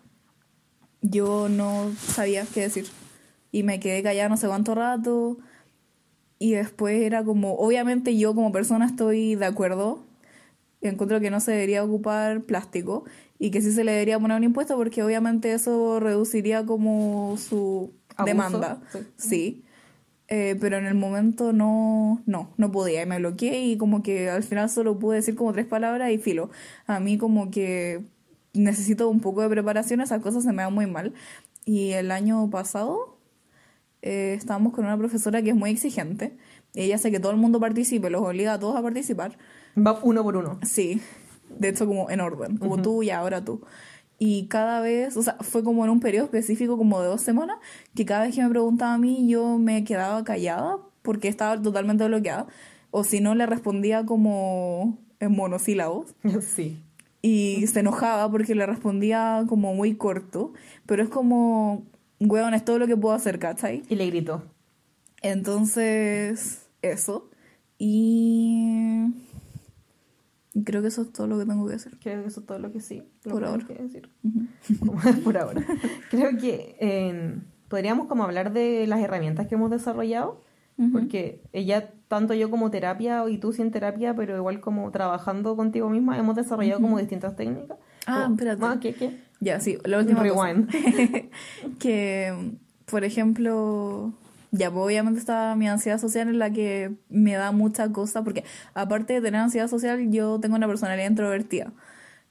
[1.02, 2.86] yo no sabía qué decir.
[3.52, 5.38] Y me quedé callada no sé cuánto rato.
[6.39, 10.05] Y después era como, obviamente yo como persona estoy de acuerdo.
[10.89, 13.06] Encuentro que no se debería ocupar plástico
[13.39, 17.91] y que sí se le debería poner un impuesto porque obviamente eso reduciría como su
[18.24, 18.82] demanda.
[19.17, 19.63] Sí.
[20.28, 24.28] Eh, pero en el momento no, no, no podía y me bloqueé y como que
[24.30, 26.50] al final solo pude decir como tres palabras y filo.
[26.88, 28.04] A mí como que
[28.54, 31.13] necesito un poco de preparación, esas cosas se me dan muy mal.
[31.65, 33.17] Y el año pasado
[34.02, 36.38] eh, estábamos con una profesora que es muy exigente.
[36.74, 39.38] Ella hace que todo el mundo participe, los obliga a todos a participar.
[39.76, 40.60] Va uno por uno.
[40.64, 41.02] Sí,
[41.50, 43.62] de hecho como en orden, como tú y ahora tú.
[44.18, 47.58] Y cada vez, o sea, fue como en un periodo específico como de dos semanas,
[47.96, 52.06] que cada vez que me preguntaba a mí yo me quedaba callada porque estaba totalmente
[52.06, 52.48] bloqueada.
[52.92, 56.16] O si no, le respondía como en monosílabos.
[56.42, 56.82] Sí
[57.26, 60.54] y se enojaba porque le respondía como muy corto,
[60.86, 61.84] pero es como,
[62.20, 63.82] weón, es todo lo que puedo hacer, ¿cachai?
[63.90, 64.44] Y le gritó.
[65.24, 67.28] Entonces, eso.
[67.80, 69.08] Y
[70.63, 71.98] creo que eso es todo lo que tengo que decir.
[72.02, 73.04] Creo que eso es todo lo que sí.
[73.24, 73.65] por ahora.
[73.65, 74.10] Que decir.
[75.24, 75.65] por ahora.
[76.10, 77.38] Creo que eh,
[77.68, 80.41] podríamos como hablar de las herramientas que hemos desarrollado
[80.91, 85.89] porque ella, tanto yo como terapia y tú sin terapia, pero igual como trabajando contigo
[85.89, 87.78] misma, hemos desarrollado como distintas técnicas.
[88.06, 88.65] Ah, espérate.
[88.65, 89.22] Ah, ¿qué, qué?
[89.39, 90.70] Ya, sí, la última Rewind.
[91.80, 94.13] que, por ejemplo,
[94.58, 98.44] ya, pues obviamente está mi ansiedad social en la que me da mucha cosa, porque
[98.74, 101.74] aparte de tener ansiedad social, yo tengo una personalidad introvertida.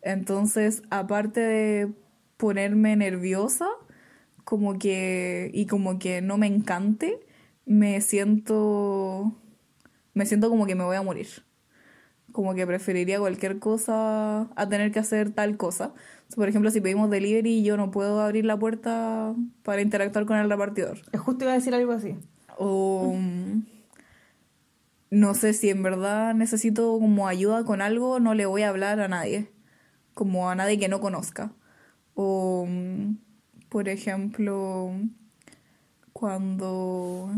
[0.02, 1.92] Entonces, aparte de
[2.36, 3.66] ponerme nerviosa,
[4.44, 7.20] como que, y como que no me encante,
[7.66, 9.34] me siento
[10.14, 11.28] me siento como que me voy a morir.
[12.32, 15.92] Como que preferiría cualquier cosa a tener que hacer tal cosa.
[16.34, 20.36] Por ejemplo, si pedimos delivery y yo no puedo abrir la puerta para interactuar con
[20.36, 20.98] el repartidor.
[21.12, 22.16] Es justo iba a decir algo así.
[22.58, 23.16] O
[25.10, 29.00] no sé si en verdad necesito como ayuda con algo, no le voy a hablar
[29.00, 29.50] a nadie.
[30.12, 31.52] Como a nadie que no conozca.
[32.14, 32.66] O
[33.68, 34.92] por ejemplo,
[36.12, 37.30] cuando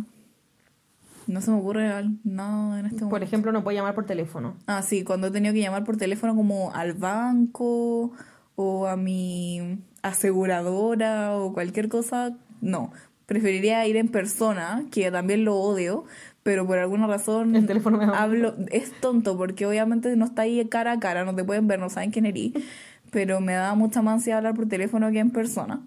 [1.26, 1.88] no se me ocurre
[2.24, 3.08] nada en este momento.
[3.08, 4.54] Por ejemplo, no puedo llamar por teléfono.
[4.66, 8.12] Ah, sí, cuando he tenido que llamar por teléfono como al banco
[8.56, 12.92] o a mi aseguradora o cualquier cosa, no.
[13.26, 16.04] Preferiría ir en persona, que también lo odio,
[16.42, 20.64] pero por alguna razón el teléfono me hablo es tonto porque obviamente no está ahí
[20.68, 22.52] cara a cara, no te pueden ver, no saben quién eres,
[23.10, 25.86] pero me da mucha más ansiedad hablar por teléfono que en persona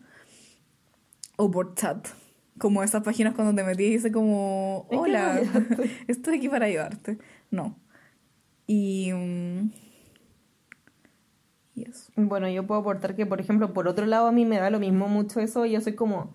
[1.38, 2.08] o por chat
[2.60, 5.42] como esas páginas cuando te metí y dice como, hola,
[6.08, 7.18] estoy aquí para ayudarte.
[7.50, 7.80] No.
[8.68, 9.72] Y, mm,
[12.16, 14.80] Bueno, yo puedo aportar que, por ejemplo, por otro lado a mí me da lo
[14.80, 15.66] mismo mucho eso.
[15.66, 16.34] Yo soy como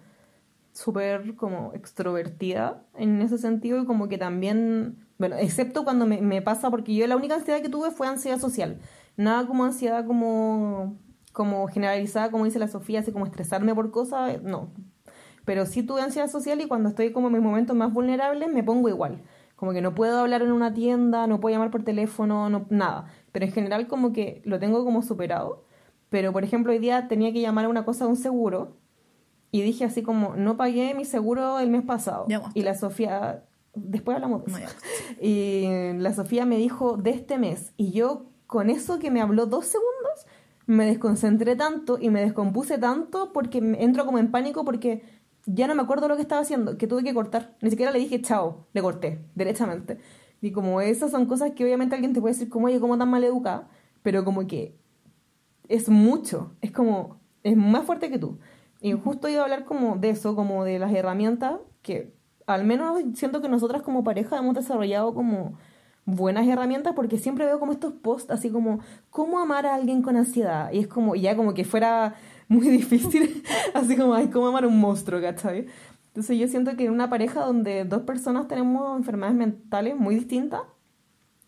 [0.73, 6.43] súper como extrovertida en ese sentido y como que también, bueno, excepto cuando me, me
[6.43, 8.81] pasa, porque yo la única ansiedad que tuve fue ansiedad social
[9.17, 10.99] Nada como ansiedad como,
[11.33, 14.71] como generalizada, como dice la Sofía, así como estresarme por cosas, no.
[15.45, 18.65] Pero sí tuve ansiedad social y cuando estoy como en mis momentos más vulnerables me
[18.65, 19.23] pongo igual.
[19.57, 23.07] Como que no puedo hablar en una tienda, no puedo llamar por teléfono, no, nada.
[23.33, 25.65] Pero en general como que lo tengo como superado.
[26.09, 28.77] Pero por ejemplo hoy día tenía que llamar a una cosa de un seguro
[29.55, 32.27] y dije así como, no pagué mi seguro el mes pasado.
[32.55, 34.77] Y la Sofía, después hablamos de eso.
[35.21, 37.73] y la Sofía me dijo de este mes.
[37.77, 40.27] Y yo con eso que me habló dos segundos,
[40.67, 45.05] me desconcentré tanto y me descompuse tanto porque entro como en pánico porque
[45.47, 47.57] ya no me acuerdo lo que estaba haciendo, que tuve que cortar.
[47.61, 49.99] Ni siquiera le dije chao, le corté, derechamente.
[50.41, 53.11] Y como esas son cosas que obviamente alguien te puede decir como, oye, ¿cómo tan
[53.11, 53.69] mal educada?
[54.03, 54.77] Pero como que
[55.69, 58.39] es mucho, es como, es más fuerte que tú.
[58.81, 62.15] Y justo iba a hablar como de eso, como de las herramientas que
[62.47, 65.55] al menos siento que nosotras como pareja hemos desarrollado como
[66.05, 68.81] buenas herramientas porque siempre veo como estos posts así como
[69.11, 72.15] cómo amar a alguien con ansiedad y es como ya como que fuera
[72.49, 73.43] muy difícil,
[73.75, 75.67] así como, ay, ¿cómo amar a un monstruo, ¿cachai?
[76.09, 80.63] Entonces yo siento que en una pareja donde dos personas tenemos enfermedades mentales muy distintas,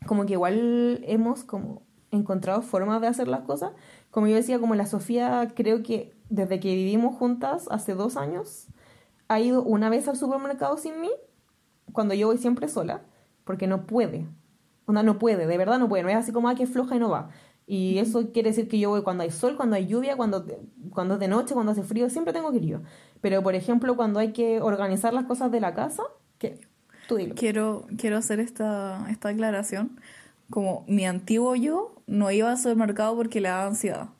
[0.06, 3.72] como que igual hemos como encontrado formas de hacer las cosas.
[4.11, 8.68] Como yo decía, como la Sofía creo que desde que vivimos juntas hace dos años,
[9.28, 11.11] ha ido una vez al supermercado sin mí,
[11.92, 13.02] cuando yo voy siempre sola,
[13.44, 14.26] porque no puede.
[14.87, 16.04] Una no puede, de verdad no puede.
[16.04, 17.30] No es así como, ah, que floja y no va.
[17.66, 20.46] Y eso quiere decir que yo voy cuando hay sol, cuando hay lluvia, cuando,
[20.90, 22.81] cuando es de noche, cuando hace frío, siempre tengo que ir
[23.20, 26.05] Pero, por ejemplo, cuando hay que organizar las cosas de la casa,
[26.38, 26.61] ¿qué?
[27.09, 27.35] Tú dilo.
[27.35, 30.00] Quiero, quiero hacer esta, esta aclaración.
[30.48, 34.11] Como mi antiguo yo no iba al supermercado porque le daba ansiedad.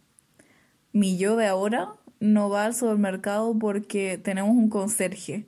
[0.92, 5.46] Mi yo de ahora no va al supermercado porque tenemos un conserje.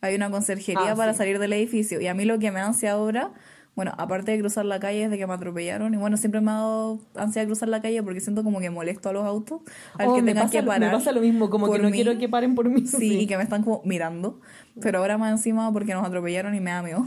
[0.00, 2.00] Hay una conserjería ah, para salir del edificio.
[2.00, 3.32] Y a mí lo que me da ansiedad ahora
[3.76, 6.54] bueno, aparte de cruzar la calle desde que me atropellaron, y bueno, siempre me ha
[6.54, 9.60] dado ansiedad de cruzar la calle porque siento como que molesto a los autos,
[9.98, 10.90] al oh, que tengan que parar.
[10.90, 12.86] Me pasa lo mismo, como que no quiero que paren por mí.
[12.86, 14.40] Sí, y que me están como mirando,
[14.80, 17.06] pero ahora más encima porque nos atropellaron y me da miedo.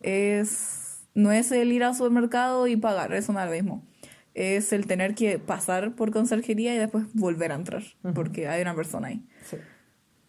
[0.00, 3.84] Es, no es el ir al supermercado y pagar, eso no es lo mismo.
[4.32, 7.82] Es el tener que pasar por conserjería y después volver a entrar,
[8.14, 9.26] porque hay una persona ahí.
[9.44, 9.58] Sí.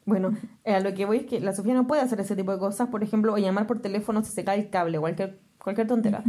[0.03, 2.51] Bueno, eh, a lo que voy es que la Sofía no puede hacer ese tipo
[2.51, 5.39] de cosas, por ejemplo, o llamar por teléfono si se cae el cable, o cualquier
[5.59, 6.23] cualquier tontera.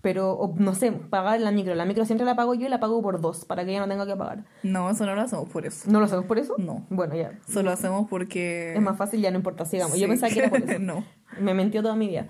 [0.00, 1.74] Pero, no sé, pagar la micro.
[1.74, 3.88] La micro siempre la pago yo y la pago por dos, para que ella no
[3.88, 4.44] tenga que pagar.
[4.62, 5.90] No, eso no lo hacemos por eso.
[5.90, 6.54] ¿No lo hacemos por eso?
[6.58, 6.86] No.
[6.88, 7.38] Bueno, ya.
[7.48, 8.74] Solo hacemos porque...
[8.74, 9.98] Es más fácil, ya no importa, sigamos.
[9.98, 10.78] Yo pensaba que era por eso.
[10.80, 11.04] no.
[11.40, 12.28] Me mentió toda mi vida.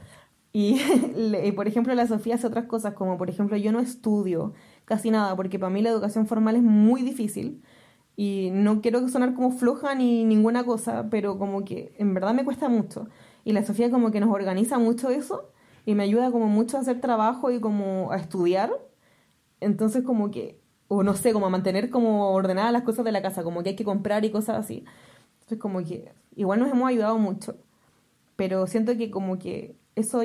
[0.53, 0.81] Y,
[1.45, 4.55] y, por ejemplo, la Sofía hace otras cosas, como por ejemplo, yo no estudio
[4.87, 7.63] casi nada, porque para mí la educación formal es muy difícil.
[8.17, 12.45] Y no quiero sonar como floja ni ninguna cosa, pero como que en verdad me
[12.45, 13.09] cuesta mucho.
[13.45, 15.53] Y la Sofía como que nos organiza mucho eso
[15.89, 18.71] y me ayuda como mucho a hacer trabajo y como a estudiar.
[19.59, 23.23] Entonces como que, o no sé, como a mantener como ordenadas las cosas de la
[23.23, 24.85] casa, como que hay que comprar y cosas así.
[25.37, 27.57] Entonces como que igual nos hemos ayudado mucho,
[28.37, 30.21] pero siento que como que eso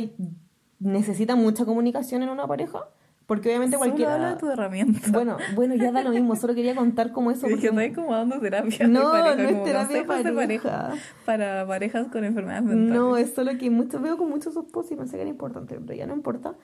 [0.80, 2.90] necesita mucha comunicación en una pareja
[3.26, 4.16] porque obviamente cualquiera.
[4.16, 5.12] habla de tu herramienta.
[5.12, 6.36] Bueno, bueno, ya da lo mismo.
[6.36, 7.48] Solo quería contar cómo eso.
[7.48, 8.88] Porque no como dando terapia.
[8.88, 10.94] No, pareja, no es terapia pareja.
[11.26, 12.94] Para parejas con enfermedades mentales.
[12.94, 15.98] No, es solo que mucho, veo con muchos posts y pensé que era importante, pero
[15.98, 16.56] ya no importa.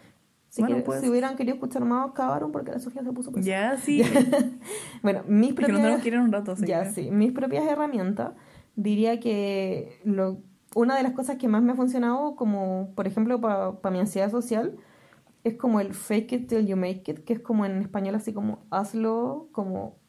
[0.50, 1.02] Si, pues.
[1.02, 4.02] si hubieran querido escuchar más, acabaron porque la Sofía se puso Ya, sí.
[5.04, 5.80] bueno, mis propias.
[5.80, 7.12] no quieren un rato, Ya, sí.
[7.12, 8.32] Mis propias herramientas,
[8.76, 10.40] diría que lo,
[10.74, 14.32] una de las cosas que más me ha funcionado, como por ejemplo para mi ansiedad
[14.32, 14.76] social,
[15.44, 18.34] es como el fake it till you make it, que es como en español así
[18.34, 20.00] como hazlo, como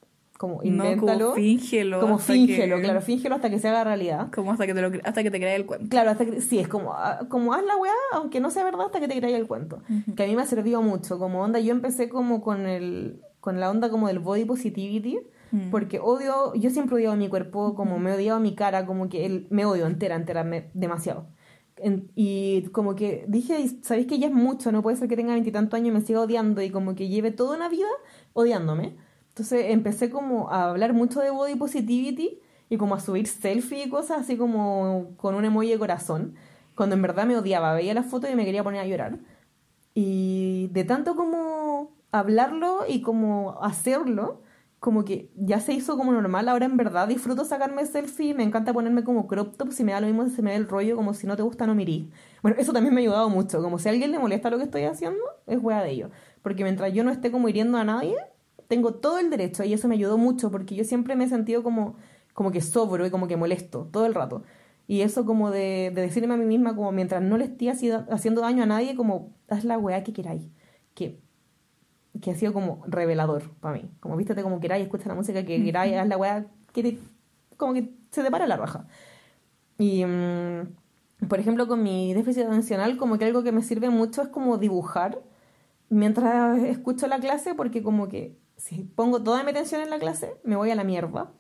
[0.41, 1.27] como invéntalo.
[1.27, 2.01] como fíngelo.
[2.01, 4.31] Como fíngelo, claro, fíngelo hasta que se haga realidad.
[4.35, 5.87] Como hasta que te, lo, hasta que te creas el cuento.
[5.91, 8.87] Claro, hasta que, sí, es como, ah, como haz la weá, aunque no sea verdad,
[8.87, 9.83] hasta que te creas el cuento.
[10.17, 13.61] Que a mí me ha servido mucho, como onda, yo empecé como con el, con
[13.61, 15.19] la onda como del body positivity,
[15.71, 19.11] porque odio, yo siempre he odiado mi cuerpo, como me he odiado mi cara, como
[19.11, 21.27] que el, me odio entera, entera, demasiado
[22.15, 24.73] y como que dije, ¿sabéis que ya es mucho?
[24.73, 27.31] No puede ser que tenga veintitantos años y me siga odiando y como que lleve
[27.31, 27.89] toda una vida
[28.33, 28.97] odiándome.
[29.29, 33.89] Entonces empecé como a hablar mucho de body positivity y como a subir selfie y
[33.89, 36.35] cosas así como con un emoji de corazón,
[36.75, 39.19] cuando en verdad me odiaba, veía la foto y me quería poner a llorar.
[39.95, 44.43] Y de tanto como hablarlo y como hacerlo,
[44.81, 48.73] como que ya se hizo como normal, ahora en verdad disfruto sacarme selfie, me encanta
[48.73, 50.97] ponerme como crop top, si me da lo mismo si se me ve el rollo,
[50.97, 52.11] como si no te gusta no mirí.
[52.43, 54.65] Bueno, eso también me ha ayudado mucho, como si a alguien le molesta lo que
[54.65, 56.11] estoy haciendo, es hueá de ello.
[56.43, 58.17] Porque mientras yo no esté como hiriendo a nadie,
[58.69, 61.63] tengo todo el derecho y eso me ayudó mucho porque yo siempre me he sentido
[61.63, 61.97] como,
[62.33, 64.45] como que sobro y como que molesto todo el rato.
[64.87, 68.41] Y eso como de, de decirme a mí misma como mientras no le esté haciendo
[68.41, 70.49] daño a nadie, como haz la weá que queráis.
[70.95, 71.21] Que
[72.21, 73.91] que ha sido como revelador para mí.
[74.01, 76.99] Como vístete como queráis, escucha la música que queráis, haz la weá que te,
[77.57, 78.87] como que se te para la raja.
[79.79, 84.23] Y, mm, por ejemplo, con mi déficit atencional, como que algo que me sirve mucho
[84.23, 85.23] es como dibujar
[85.89, 90.37] mientras escucho la clase, porque como que si pongo toda mi atención en la clase,
[90.45, 91.33] me voy a la mierda.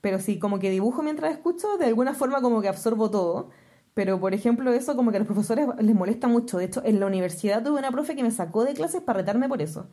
[0.00, 3.50] Pero si como que dibujo mientras escucho, de alguna forma como que absorbo todo.
[3.98, 6.56] Pero, por ejemplo, eso como que a los profesores les molesta mucho.
[6.56, 9.48] De hecho, en la universidad tuve una profe que me sacó de clases para retarme
[9.48, 9.88] por eso.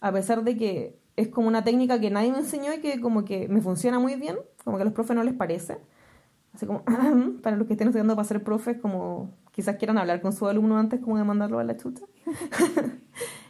[0.00, 3.24] A pesar de que es como una técnica que nadie me enseñó y que como
[3.24, 5.78] que me funciona muy bien, como que a los profes no les parece.
[6.54, 6.84] Así como,
[7.42, 10.78] para los que estén estudiando para ser profes, como quizás quieran hablar con su alumno
[10.78, 12.04] antes como de mandarlo a la chucha.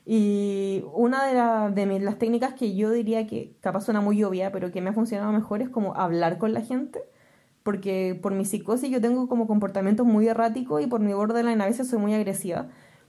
[0.07, 4.81] y una de, las técnicas que yo diría que capaz suena muy obvia, pero que
[4.81, 7.01] me ha funcionado mejor es como hablar con la gente
[7.63, 11.67] porque por mi psicosis yo tengo como comportamientos muy erráticos y por mi borderline a
[11.67, 12.69] veces soy muy agresiva.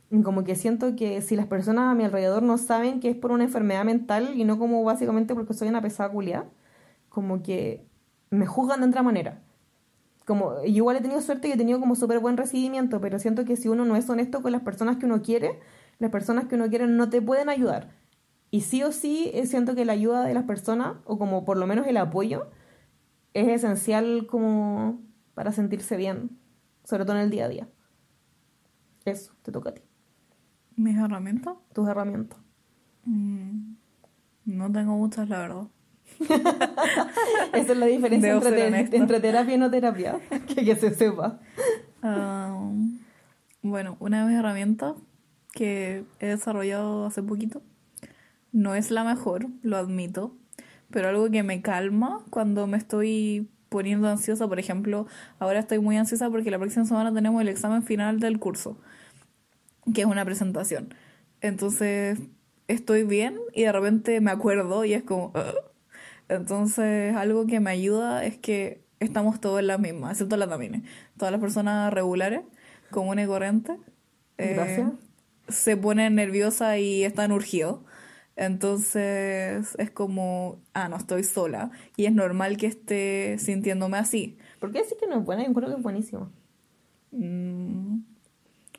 [0.10, 3.16] Y como que siento que si las personas a mi alrededor no saben que es
[3.16, 6.50] por una enfermedad mental y no como básicamente porque soy una pesada culia,
[7.10, 7.88] como que
[8.30, 9.42] me juzgan de otra manera.
[10.26, 13.46] Como, yo igual he tenido suerte y he tenido como súper buen recibimiento, pero siento
[13.46, 15.60] que si uno no es honesto con las personas que uno quiere,
[16.00, 17.90] las personas que uno quiere no te pueden ayudar.
[18.50, 21.58] Y sí o sí eh, siento que la ayuda de las personas, o como por
[21.58, 22.48] lo menos el apoyo,
[23.34, 25.02] es esencial como
[25.34, 26.38] para sentirse bien,
[26.84, 27.68] sobre todo en el día a día.
[29.06, 29.82] Eso, te toca a ti.
[30.76, 31.56] ¿Mis herramientas?
[31.74, 32.40] Tus herramientas.
[33.06, 33.74] Mm,
[34.46, 35.68] no tengo muchas, la verdad.
[37.54, 41.40] Esa es la diferencia entre, terapia y no terapia, que, que se sepa.
[42.04, 43.00] Um,
[43.62, 44.96] bueno, una de mis herramientas
[45.54, 47.62] que he desarrollado hace poquito
[48.52, 50.36] no es la mejor, lo admito,
[50.92, 55.08] pero algo que me calma cuando me estoy poniendo ansiosa, por ejemplo,
[55.40, 58.78] ahora estoy muy ansiosa porque la próxima semana tenemos el examen final del curso,
[59.94, 60.94] que es una presentación.
[61.40, 62.20] Entonces,
[62.68, 65.34] estoy bien y de repente me acuerdo y es como...
[66.30, 70.86] Entonces, algo que me ayuda es que estamos todos en la misma, excepto las también.
[71.18, 72.42] Todas las personas regulares,
[72.90, 73.78] comunes y corrientes,
[74.38, 74.86] eh,
[75.50, 77.80] se ponen nerviosas y están urgidos.
[78.36, 81.72] Entonces es como, ah, no estoy sola.
[81.98, 84.38] Y es normal que esté sintiéndome así.
[84.60, 85.46] ¿Por qué decir que no es buena?
[85.46, 86.32] Yo creo que es buenísimo.
[87.12, 88.00] Mm,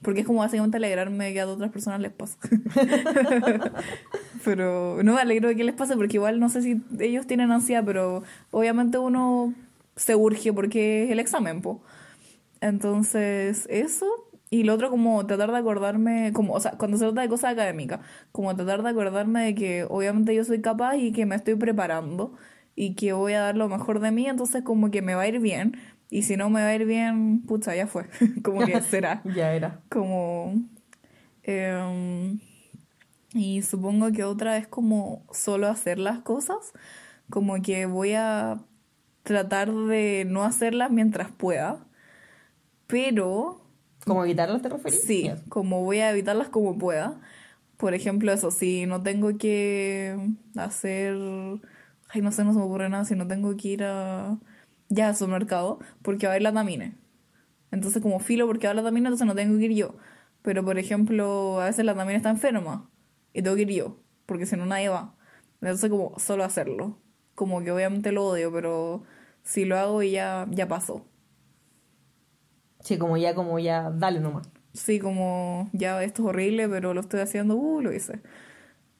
[0.00, 2.38] porque es como básicamente alegrarme que a otras personas les pasa.
[4.44, 7.52] pero no me alegro de que les pase porque igual no sé si ellos tienen
[7.52, 9.54] ansiedad, pero obviamente uno
[9.96, 11.82] se urge porque es el examen, po.
[12.60, 14.06] Entonces, eso
[14.52, 17.52] y lo otro, como tratar de acordarme, como, o sea, cuando se trata de cosas
[17.52, 18.00] académicas,
[18.32, 22.34] como tratar de acordarme de que obviamente yo soy capaz y que me estoy preparando
[22.76, 25.28] y que voy a dar lo mejor de mí, entonces como que me va a
[25.28, 25.78] ir bien.
[26.10, 28.10] Y si no me va a ir bien, pucha, ya fue.
[28.44, 29.22] como que será.
[29.34, 29.80] ya era.
[29.88, 30.62] Como...
[31.44, 32.38] Em,
[33.32, 36.74] y supongo que otra es como solo hacer las cosas,
[37.30, 38.58] como que voy a
[39.22, 41.86] tratar de no hacerlas mientras pueda,
[42.86, 43.61] pero
[44.06, 45.02] ¿Como evitarlas te refieres?
[45.02, 47.20] Sí, como voy a evitarlas como pueda.
[47.76, 50.16] Por ejemplo, eso, si no tengo que
[50.56, 51.16] hacer...
[52.08, 54.38] Ay, no sé, no se me ocurre nada si no tengo que ir a...
[54.88, 56.98] Ya al supermercado, porque va a ir la tamine.
[57.70, 59.96] Entonces, como filo porque va la tamina, entonces no tengo que ir yo.
[60.42, 62.90] Pero, por ejemplo, a veces la tamina está enferma
[63.32, 65.16] y tengo que ir yo, porque si no nadie va.
[65.60, 66.98] Entonces, como solo hacerlo.
[67.34, 69.04] Como que obviamente lo odio, pero
[69.42, 71.06] si lo hago y ya, ya pasó.
[72.82, 74.48] Sí, como ya, como ya, dale nomás.
[74.74, 78.20] Sí, como ya esto es horrible, pero lo estoy haciendo, uh, lo hice.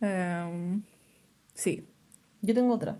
[0.00, 0.82] Em,
[1.54, 1.88] sí.
[2.42, 2.98] Yo tengo otra.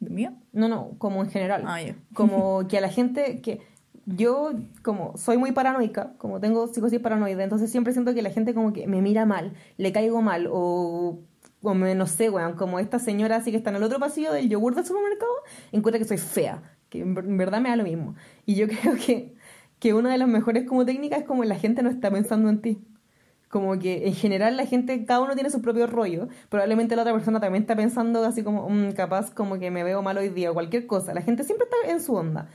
[0.00, 0.34] ¿De mía?
[0.52, 1.64] No, no, como en general.
[1.66, 1.96] Ah, ya.
[2.14, 3.60] Como que a la gente que
[4.06, 8.54] yo como soy muy paranoica, como tengo psicosis paranoide, entonces siempre siento que la gente
[8.54, 11.18] como que me mira mal, le caigo mal o
[11.62, 14.48] como no sé, weón, como esta señora así que está en el otro pasillo del
[14.48, 15.32] yogur del supermercado,
[15.72, 18.14] encuentra que soy fea, que en verdad me da lo mismo.
[18.44, 19.35] Y yo creo que
[19.78, 22.60] que una de las mejores como técnicas es como la gente no está pensando en
[22.60, 22.84] ti.
[23.48, 26.28] Como que en general la gente, cada uno tiene su propio rollo.
[26.48, 30.02] Probablemente la otra persona también está pensando así como, mm, capaz como que me veo
[30.02, 31.14] mal hoy día o cualquier cosa.
[31.14, 32.48] La gente siempre está en su onda.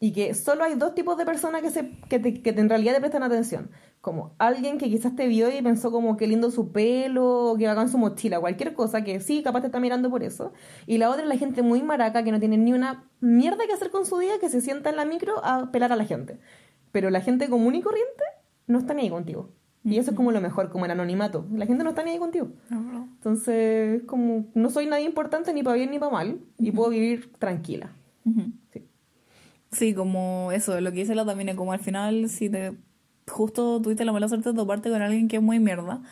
[0.00, 2.94] Y que solo hay dos tipos de personas que, se, que, te, que en realidad
[2.94, 3.70] te prestan atención.
[4.00, 7.88] Como alguien que quizás te vio y pensó como qué lindo su pelo, que con
[7.88, 10.52] su mochila, cualquier cosa, que sí, capaz te está mirando por eso.
[10.86, 13.72] Y la otra es la gente muy maraca que no tiene ni una mierda que
[13.72, 16.38] hacer con su día, que se sienta en la micro a pelar a la gente.
[16.92, 18.24] Pero la gente común y corriente
[18.66, 19.50] no está ni ahí contigo.
[19.84, 21.46] Y eso es como lo mejor, como el anonimato.
[21.52, 22.48] La gente no está ni ahí contigo.
[22.70, 27.32] Entonces, como no soy nadie importante ni para bien ni para mal y puedo vivir
[27.38, 27.92] tranquila.
[28.72, 28.84] sí.
[29.72, 29.94] sí.
[29.94, 32.76] como eso, lo que dice la también, como al final, si te
[33.28, 36.02] justo tuviste la mala suerte de toparte con alguien que es muy mierda,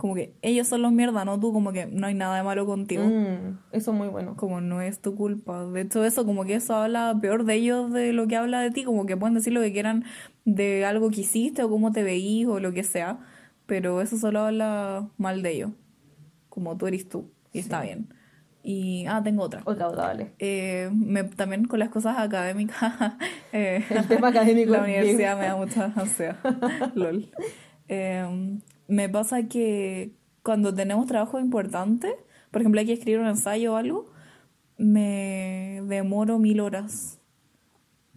[0.00, 2.64] como que ellos son los mierda, no tú, como que no hay nada de malo
[2.64, 3.04] contigo.
[3.04, 4.34] Mm, eso es muy bueno.
[4.34, 5.66] Como no es tu culpa.
[5.66, 8.70] De hecho, eso, como que eso habla peor de ellos de lo que habla de
[8.70, 10.04] ti, como que pueden decir lo que quieran
[10.46, 13.18] de algo que hiciste o cómo te veís o lo que sea,
[13.66, 15.72] pero eso solo habla mal de ellos,
[16.48, 18.08] como tú eres tú, y está bien.
[18.62, 19.60] Y, ah, tengo otra.
[19.66, 20.32] Otra, otra, dale.
[20.38, 22.94] Eh, me, también con las cosas académicas.
[23.52, 24.72] eh, El tema académico.
[24.72, 26.38] La universidad me da mucha ansiedad.
[26.94, 27.30] LOL.
[27.88, 28.58] Eh,
[28.90, 30.12] me pasa que
[30.42, 32.14] cuando tenemos trabajo importante,
[32.50, 34.10] por ejemplo, hay que escribir un ensayo o algo,
[34.76, 37.20] me demoro mil horas.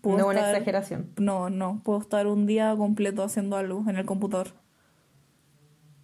[0.04, 1.12] no una exageración.
[1.18, 1.82] No, no.
[1.84, 4.48] Puedo estar un día completo haciendo algo en el computador.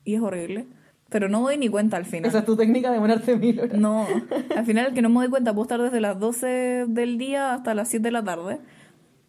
[0.03, 0.67] Y es horrible.
[1.09, 2.29] Pero no me doy ni cuenta al final.
[2.29, 3.77] Esa es tu técnica de demorarte mil horas.
[3.77, 4.05] No,
[4.55, 7.73] al final que no me doy cuenta, puedo estar desde las 12 del día hasta
[7.73, 8.59] las 7 de la tarde,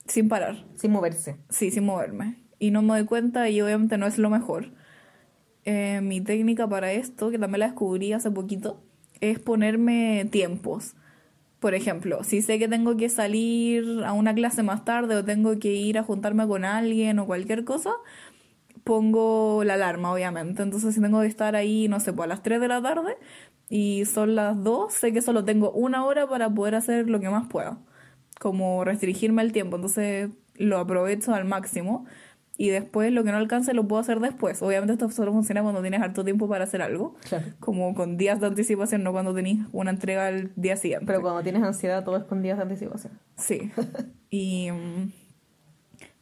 [0.06, 0.66] sin parar.
[0.74, 1.36] Sin moverse.
[1.48, 2.36] Sí, sin moverme.
[2.58, 4.72] Y no me doy cuenta y obviamente no es lo mejor.
[5.64, 8.82] Eh, mi técnica para esto, que también la descubrí hace poquito,
[9.20, 10.94] es ponerme tiempos.
[11.60, 15.58] Por ejemplo, si sé que tengo que salir a una clase más tarde o tengo
[15.58, 17.92] que ir a juntarme con alguien o cualquier cosa,
[18.84, 20.62] pongo la alarma, obviamente.
[20.62, 23.16] Entonces, si tengo que estar ahí, no sé, pues a las 3 de la tarde
[23.68, 27.30] y son las 2, sé que solo tengo una hora para poder hacer lo que
[27.30, 27.78] más pueda.
[28.40, 29.76] Como restringirme el tiempo.
[29.76, 32.06] Entonces, lo aprovecho al máximo
[32.60, 34.60] y después lo que no alcance lo puedo hacer después.
[34.60, 37.14] Obviamente esto solo funciona cuando tienes harto tiempo para hacer algo,
[37.58, 41.06] como con días de anticipación, no cuando tenés una entrega al día siguiente.
[41.06, 43.18] Pero cuando tienes ansiedad todo es con días de anticipación.
[43.38, 43.72] Sí.
[44.28, 45.10] y mm,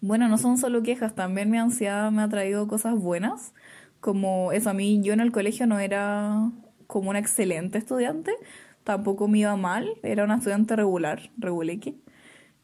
[0.00, 3.52] bueno, no son solo quejas, también mi ansiedad me ha traído cosas buenas,
[3.98, 6.52] como eso a mí, yo en el colegio no era
[6.86, 8.30] como una excelente estudiante,
[8.84, 11.96] tampoco me iba mal, era una estudiante regular, reguleque.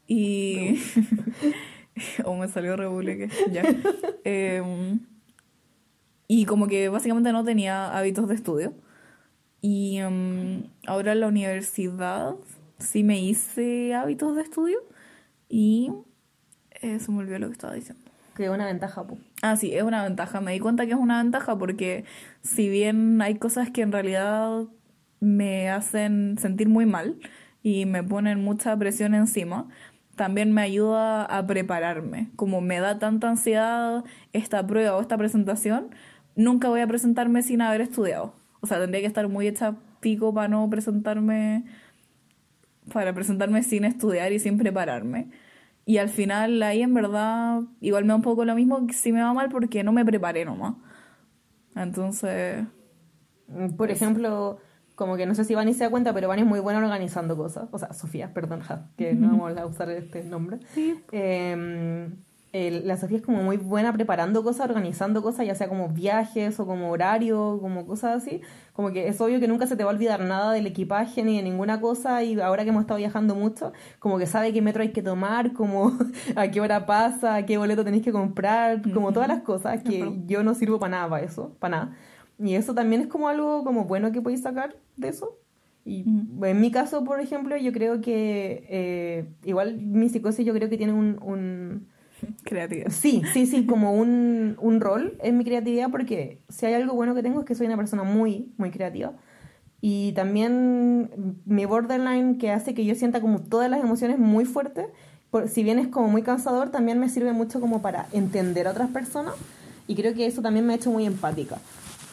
[0.07, 0.79] Y...
[2.25, 3.63] o me salió Republique, ya.
[4.23, 4.99] Em,
[6.27, 8.73] y como que básicamente no tenía hábitos de estudio.
[9.61, 12.35] Y em, ahora en la universidad
[12.79, 14.79] sí me hice hábitos de estudio
[15.49, 15.91] y
[16.81, 18.03] eh, se me olvidó lo que estaba diciendo.
[18.35, 19.21] Que es una ventaja, pues.
[19.41, 20.41] Ah, sí, es una ventaja.
[20.41, 22.03] Me di cuenta que es una ventaja porque
[22.41, 24.65] si bien hay cosas que en realidad
[25.19, 27.17] me hacen sentir muy mal
[27.63, 29.69] y me ponen mucha presión encima,
[30.15, 32.29] también me ayuda a prepararme.
[32.35, 34.03] Como me da tanta ansiedad
[34.33, 35.89] esta prueba o esta presentación,
[36.35, 38.33] nunca voy a presentarme sin haber estudiado.
[38.61, 41.65] O sea, tendría que estar muy hecha pico para no presentarme,
[42.93, 45.29] para presentarme sin estudiar y sin prepararme.
[45.85, 49.21] Y al final ahí en verdad igual me da un poco lo mismo si me
[49.21, 50.75] va mal porque no me preparé nomás.
[51.75, 52.65] Entonces...
[53.77, 54.57] Por ejemplo,
[54.95, 57.35] como que no sé si Vani se da cuenta, pero Vani es muy buena organizando
[57.37, 57.67] cosas.
[57.71, 58.61] O sea, Sofía, perdón,
[58.97, 60.59] que no vamos a usar este nombre.
[60.73, 60.99] Sí.
[61.11, 62.15] Em,
[62.53, 66.65] la Sofía es como muy buena preparando cosas, organizando cosas, ya sea como viajes o
[66.65, 68.41] como horario, como cosas así.
[68.71, 71.35] Como que es obvio que nunca se te va a olvidar nada del equipaje ni
[71.35, 74.83] de ninguna cosa y ahora que hemos estado viajando mucho, como que sabe qué metro
[74.83, 75.91] hay que tomar, como
[76.37, 80.41] a qué hora pasa, qué boleto tenéis que comprar, como todas las cosas que yo
[80.43, 81.97] no sirvo para nada para eso, para nada.
[82.39, 85.37] Y eso también es como algo como bueno que podéis sacar de eso.
[85.85, 90.67] Y en mi caso, por ejemplo, yo creo que eh, igual mi psicosis yo creo
[90.69, 91.19] que tiene un...
[91.21, 91.87] un
[92.43, 92.89] creatividad.
[92.89, 97.13] Sí, sí, sí, como un, un rol en mi creatividad porque si hay algo bueno
[97.13, 99.13] que tengo es que soy una persona muy, muy creativa.
[99.79, 104.87] Y también mi borderline que hace que yo sienta como todas las emociones muy fuertes,
[105.29, 108.71] por, si bien es como muy cansador, también me sirve mucho como para entender a
[108.71, 109.35] otras personas
[109.87, 111.59] y creo que eso también me ha hecho muy empática.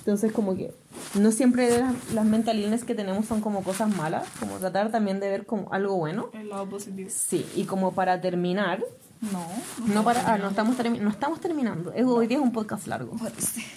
[0.02, 0.74] Entonces, como que
[1.14, 5.30] no siempre las, las mentalidades que tenemos son como cosas malas, como tratar también de
[5.30, 6.28] ver como algo bueno.
[6.32, 7.08] El lado positivo.
[7.12, 8.82] Sí, y como para terminar.
[9.20, 9.46] No.
[9.94, 11.92] No, para, ah, no, estamos, no estamos terminando.
[11.92, 13.16] Hoy día es un podcast largo.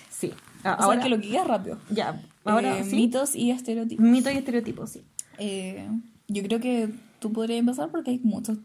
[0.09, 0.34] Sí.
[0.63, 1.78] Ah, ahora que lo que rápido.
[1.91, 2.19] Ya.
[2.43, 4.03] Ahora, eh, Mitos y estereotipos.
[4.03, 5.03] Mitos y estereotipos, sí.
[5.38, 5.88] Eh,
[6.28, 8.57] yo creo que tú podrías empezar porque hay muchos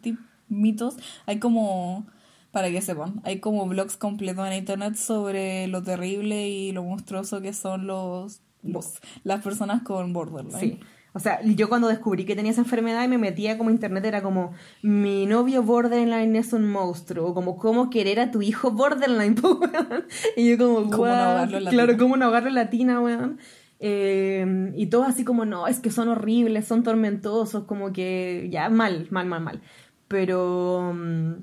[0.49, 0.97] mitos.
[1.27, 2.07] Hay como
[2.53, 3.21] para que sepan.
[3.25, 8.43] Hay como blogs completos en internet sobre lo terrible y lo monstruoso que son los,
[8.63, 10.59] los las personas con borderline.
[10.59, 10.81] Sí.
[11.13, 14.23] O sea, yo cuando descubrí que tenía esa enfermedad y me metía como internet era
[14.23, 19.35] como mi novio borderline es un monstruo o como cómo querer a tu hijo borderline,
[20.37, 23.39] Y yo como, ¿Cómo no Claro, cómo no latina, weón.
[23.81, 28.69] Eh, y todo así como, no, es que son horribles, son tormentosos, como que ya
[28.69, 29.61] mal, mal, mal, mal.
[30.07, 30.93] Pero...
[30.95, 31.35] Mm,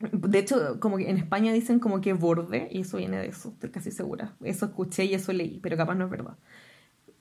[0.00, 3.50] de hecho, como que en España dicen como que borde, y eso viene de eso,
[3.50, 4.36] estoy casi segura.
[4.42, 6.36] Eso escuché y eso leí, pero capaz no es verdad.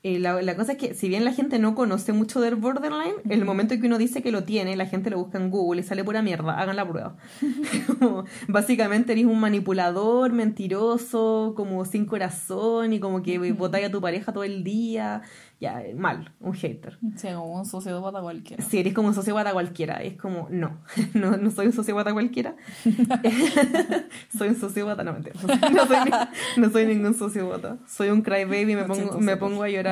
[0.03, 3.43] Eh, la, cosa es que si bien la gente no conoce mucho del borderline, el
[3.45, 5.83] momento en que uno dice que lo tiene, la gente lo busca en Google y
[5.83, 7.17] sale pura mierda, hagan la prueba.
[8.47, 14.31] básicamente eres un manipulador, mentiroso, como sin corazón y como que botáis a tu pareja
[14.31, 15.23] todo el día
[15.59, 16.99] ya, mal, un hater.
[17.15, 18.63] Sí, como un sociópata cualquiera.
[18.63, 20.03] Sí, eres como un sociópata cualquiera.
[20.03, 20.77] Es como, no,
[21.15, 22.55] no, no soy un sociópata cualquiera.
[24.37, 25.35] soy un sociópata, no mentira.
[25.73, 25.97] No soy,
[26.57, 27.77] no soy ningún sociópata.
[27.87, 29.86] Soy un crybaby me pongo, me pongo a llorar,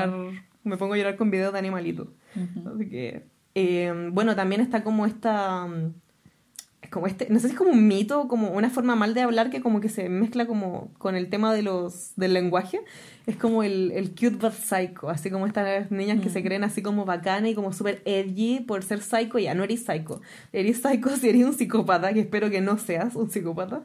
[0.63, 2.07] me pongo a llorar con videos de animalitos.
[2.65, 3.23] Así que,
[3.53, 5.67] eh, bueno, también está como esta
[6.89, 9.49] como este, no sé si es como un mito, como una forma mal de hablar
[9.49, 12.81] que como que se mezcla como con el tema de los, del lenguaje.
[13.27, 16.43] Es como el, el cute but psycho, así como estas niñas que se mm.
[16.43, 20.21] creen así como bacana y como súper edgy por ser psycho, ya no eres psycho.
[20.53, 23.83] Eres psycho si eres un psicópata, que espero que no seas un psicópata.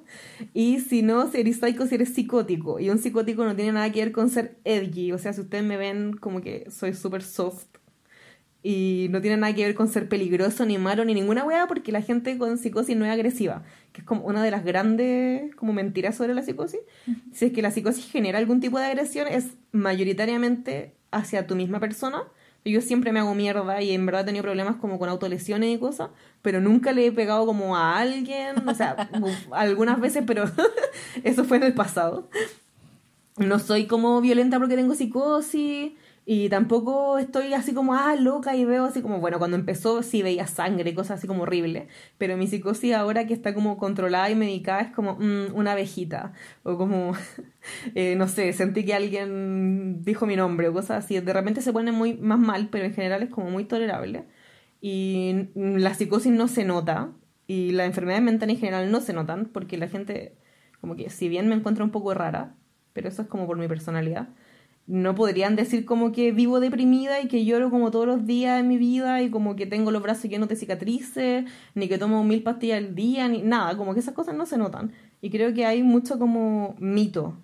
[0.52, 2.80] Y si no, si eres psycho si eres psicótico.
[2.80, 5.12] Y un psicótico no tiene nada que ver con ser edgy.
[5.12, 7.66] O sea, si ustedes me ven como que soy súper soft
[8.62, 11.92] y no tiene nada que ver con ser peligroso, ni malo, ni ninguna weá, porque
[11.92, 15.72] la gente con psicosis no es agresiva, que es como una de las grandes como
[15.72, 16.80] mentiras sobre la psicosis.
[17.32, 21.80] Si es que la psicosis genera algún tipo de agresión, es mayoritariamente hacia tu misma
[21.80, 22.24] persona.
[22.62, 25.78] Yo siempre me hago mierda y en verdad he tenido problemas como con autolesiones y
[25.78, 26.10] cosas,
[26.42, 29.08] pero nunca le he pegado como a alguien, o sea,
[29.52, 30.44] algunas veces, pero
[31.24, 32.28] eso fue en el pasado.
[33.38, 35.92] No soy como violenta porque tengo psicosis,
[36.32, 40.22] y tampoco estoy así como, ah, loca y veo así como, bueno, cuando empezó sí
[40.22, 41.88] veía sangre, cosas así como horribles.
[42.18, 46.32] Pero mi psicosis ahora que está como controlada y medicada es como mm, una abejita.
[46.62, 47.14] O como,
[47.96, 51.18] eh, no sé, sentí que alguien dijo mi nombre o cosas así.
[51.18, 54.26] De repente se pone muy más mal, pero en general es como muy tolerable.
[54.80, 57.10] Y la psicosis no se nota.
[57.48, 60.36] Y las enfermedades mentales en general no se notan porque la gente,
[60.80, 62.54] como que si bien me encuentra un poco rara,
[62.92, 64.28] pero eso es como por mi personalidad
[64.90, 68.68] no podrían decir como que vivo deprimida y que lloro como todos los días de
[68.68, 71.44] mi vida y como que tengo los brazos llenos de cicatrices,
[71.76, 74.58] ni que tomo mil pastillas al día, ni nada, como que esas cosas no se
[74.58, 74.90] notan.
[75.22, 77.36] Y creo que hay mucho como mito,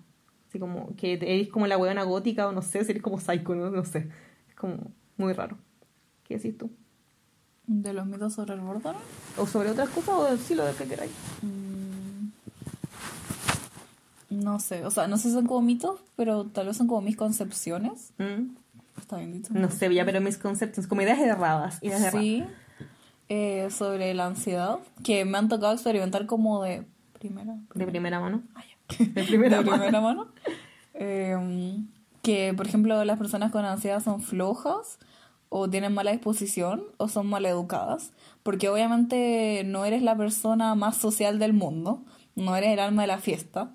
[0.49, 3.55] así como que eres como la huevona gótica o no sé, si eres como psycho,
[3.55, 4.09] no, sé,
[4.49, 5.57] es como muy raro.
[6.25, 6.69] ¿Qué decís tú?
[7.65, 8.97] ¿De los mitos sobre el bordón?
[9.37, 11.11] ¿O sobre otras cosas o sí lo de que queráis?
[11.41, 11.66] Mm.
[14.29, 17.01] No sé, o sea, no sé si son como mitos, pero tal vez son como
[17.01, 18.11] mis concepciones.
[18.17, 18.55] Mm.
[18.97, 19.53] Está bien dicho.
[19.53, 21.77] No sé, ya, pero mis concepciones, como ideas erradas.
[21.81, 22.43] Ideas sí,
[23.29, 27.57] eh, sobre la ansiedad, que me han tocado experimentar como de primera.
[27.73, 28.41] De primera mano.
[28.55, 28.63] Ah,
[28.99, 30.27] de primera, de primera mano.
[30.93, 31.87] Em,
[32.21, 34.99] que, por ejemplo, las personas con ansiedad son flojas
[35.49, 38.11] o tienen mala disposición o son mal educadas,
[38.43, 42.03] porque obviamente no eres la persona más social del mundo,
[42.35, 43.71] no eres el alma de la fiesta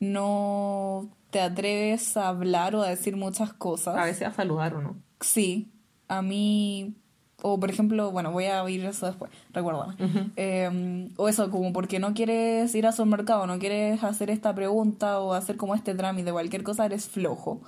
[0.00, 3.96] no te atreves a hablar o a decir muchas cosas.
[3.96, 4.96] A veces a saludar o no.
[5.20, 5.70] Sí,
[6.08, 6.94] a mí,
[7.42, 9.94] o por ejemplo, bueno, voy a oír eso después, recuerda.
[10.36, 14.54] Em, o eso, como porque no quieres ir a su mercado, no quieres hacer esta
[14.54, 17.60] pregunta o hacer como este trámite, cualquier cosa, eres flojo.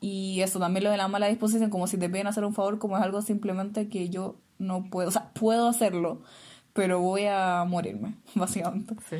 [0.00, 2.78] Y eso, también lo de la mala disposición, como si te piden hacer un favor,
[2.78, 6.20] como es algo simplemente que yo no puedo, o sea, puedo hacerlo,
[6.74, 8.94] pero voy a morirme, básicamente.
[9.08, 9.16] Sí.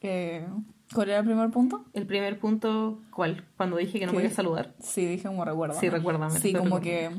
[0.00, 0.46] Eh,
[0.94, 1.84] ¿Cuál era el primer punto?
[1.92, 3.44] El primer punto, ¿cuál?
[3.56, 4.74] Cuando dije que no podía saludar.
[4.80, 5.74] Sí, dije como recuerda.
[5.74, 6.38] Sí, recuérdame.
[6.38, 7.10] Sí, como que,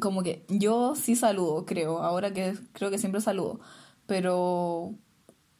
[0.00, 3.60] como que yo sí saludo, creo, ahora que creo que siempre saludo,
[4.06, 4.94] pero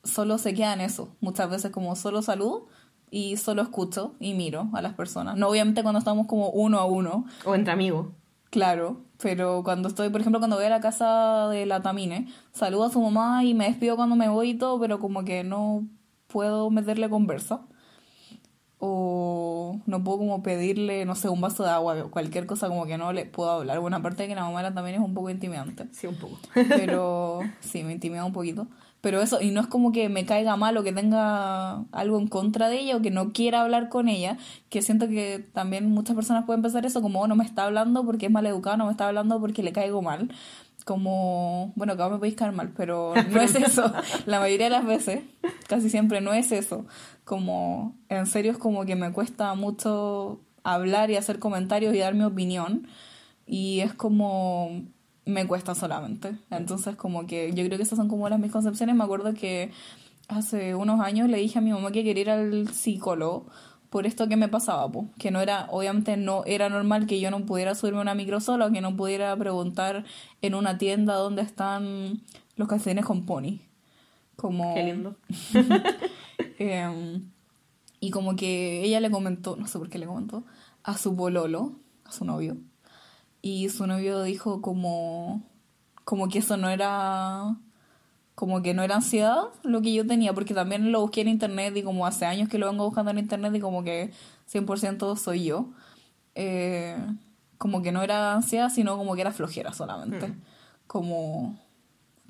[0.04, 1.16] solo se queda en eso.
[1.20, 2.68] Muchas veces como solo saludo
[3.10, 5.36] y solo escucho y miro a las personas.
[5.36, 7.26] No obviamente cuando estamos como uno a uno.
[7.44, 8.08] O entre amigos.
[8.50, 12.84] Claro, pero cuando estoy, por ejemplo, cuando voy a la casa de la Tamine, saludo
[12.84, 15.86] a su mamá y me despido cuando me voy y todo, pero como que no
[16.28, 17.62] puedo meterle conversa.
[18.80, 22.96] O no puedo como pedirle, no sé, un vaso de agua, cualquier cosa como que
[22.96, 23.80] no le puedo hablar.
[23.80, 25.86] Bueno, aparte de que la mamá también es un poco intimidante.
[25.90, 26.38] Sí, un poco.
[26.54, 28.68] Pero sí, me intimida un poquito.
[29.00, 32.26] Pero eso, y no es como que me caiga mal o que tenga algo en
[32.26, 34.38] contra de ella o que no quiera hablar con ella,
[34.70, 38.04] que siento que también muchas personas pueden pensar eso como, oh, no me está hablando
[38.04, 40.30] porque es mal educado, no me está hablando porque le caigo mal
[40.88, 43.92] como, bueno, acá me podéis caer mal, pero no es eso.
[44.24, 45.20] La mayoría de las veces,
[45.68, 46.86] casi siempre no es eso.
[47.26, 52.14] Como, en serio es como que me cuesta mucho hablar y hacer comentarios y dar
[52.14, 52.88] mi opinión.
[53.46, 54.80] Y es como,
[55.26, 56.38] me cuesta solamente.
[56.50, 58.96] Entonces, como que yo creo que esas son como las mis concepciones.
[58.96, 59.70] Me acuerdo que
[60.26, 63.46] hace unos años le dije a mi mamá que quería ir al psicólogo
[63.90, 67.30] por esto que me pasaba, pues, que no era, obviamente no era normal que yo
[67.30, 70.04] no pudiera subirme a una micro sola, que no pudiera preguntar
[70.42, 72.20] en una tienda dónde están
[72.56, 73.60] los calcetines con pony.
[74.36, 74.74] Como...
[74.74, 75.16] Qué lindo.
[76.60, 77.30] Em,
[78.00, 80.44] y como que ella le comentó, no sé por qué le comentó,
[80.82, 81.72] a su bololo,
[82.04, 82.56] a su novio.
[83.42, 85.42] Y su novio dijo como,
[86.04, 87.56] como que eso no era
[88.38, 91.76] como que no era ansiedad lo que yo tenía, porque también lo busqué en internet
[91.76, 94.12] y como hace años que lo vengo buscando en internet y como que
[94.48, 95.70] 100% soy yo.
[96.36, 96.96] Eh,
[97.58, 100.28] como que no era ansiedad, sino como que era flojera solamente.
[100.28, 100.40] Mm.
[100.86, 101.58] Como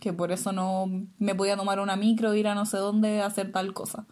[0.00, 0.86] que por eso no
[1.18, 4.06] me podía tomar una micro, ir a no sé dónde, hacer tal cosa.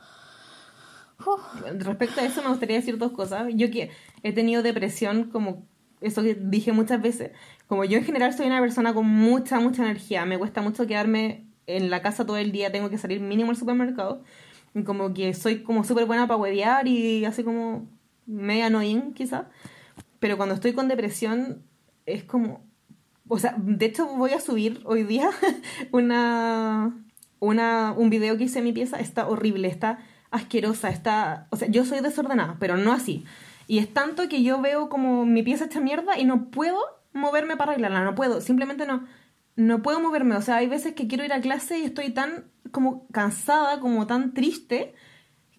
[1.79, 3.47] Respecto a eso me gustaría decir dos cosas.
[3.55, 3.91] Yo que
[4.23, 5.65] he tenido depresión, como
[6.03, 7.31] eso que dije muchas veces,
[7.69, 11.46] como yo en general soy una persona con mucha, mucha energía, me cuesta mucho quedarme
[11.67, 14.23] en la casa todo el día, tengo que salir mínimo al supermercado,
[14.75, 17.89] y como que soy como súper buena para huevear y así como
[18.27, 19.49] media annoying quizá,
[20.19, 21.63] pero cuando estoy con depresión
[22.05, 22.65] es como,
[23.29, 25.31] o sea, de hecho voy a subir hoy día
[25.93, 26.95] una,
[27.41, 29.99] una, un video que hice en mi pieza, está horrible, está
[30.31, 33.25] asquerosa, está, o sea, yo soy desordenada, pero no así.
[33.69, 36.79] Y es tanto que yo veo como mi pieza hecha mierda y no puedo
[37.13, 39.05] moverme para arreglarla, no puedo, simplemente no,
[39.57, 40.37] no puedo moverme.
[40.37, 44.07] O sea, hay veces que quiero ir a clase y estoy tan como cansada, como
[44.07, 44.95] tan triste,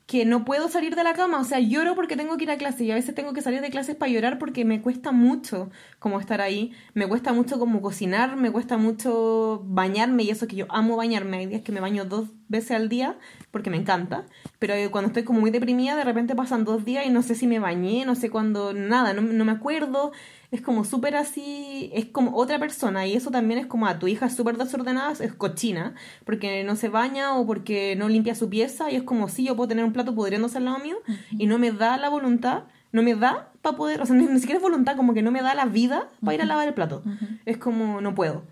[0.08, 2.58] que no puedo salir de la cama, o sea, lloro porque tengo que ir a
[2.58, 5.70] clase y a veces tengo que salir de clases para llorar porque me cuesta mucho
[6.00, 10.56] como estar ahí, me cuesta mucho como cocinar, me cuesta mucho bañarme y eso que
[10.56, 13.18] yo amo bañarme, hay días que me baño dos veces al día
[13.52, 14.26] porque me encanta,
[14.60, 17.46] pero cuando estoy como muy deprimida de repente pasan dos días y no sé si
[17.46, 20.14] me bañé, no sé cuándo, nada, no, no me acuerdo,
[20.50, 24.08] es como súper así, es como otra persona y eso también es como a tu
[24.08, 25.94] hija súper desordenada, es cochina,
[26.26, 29.56] porque no se baña o porque no limpia su pieza y es como si yo
[29.56, 30.98] puedo tener un plato pudriéndose al lado mío
[31.32, 34.58] y no me da la voluntad, no me da para poder, o sea, ni, siquiera
[34.58, 37.04] es voluntad, como que no me da la vida para ir a lavar el plato.
[37.46, 38.44] Es como, no puedo.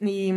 [0.00, 0.32] Y,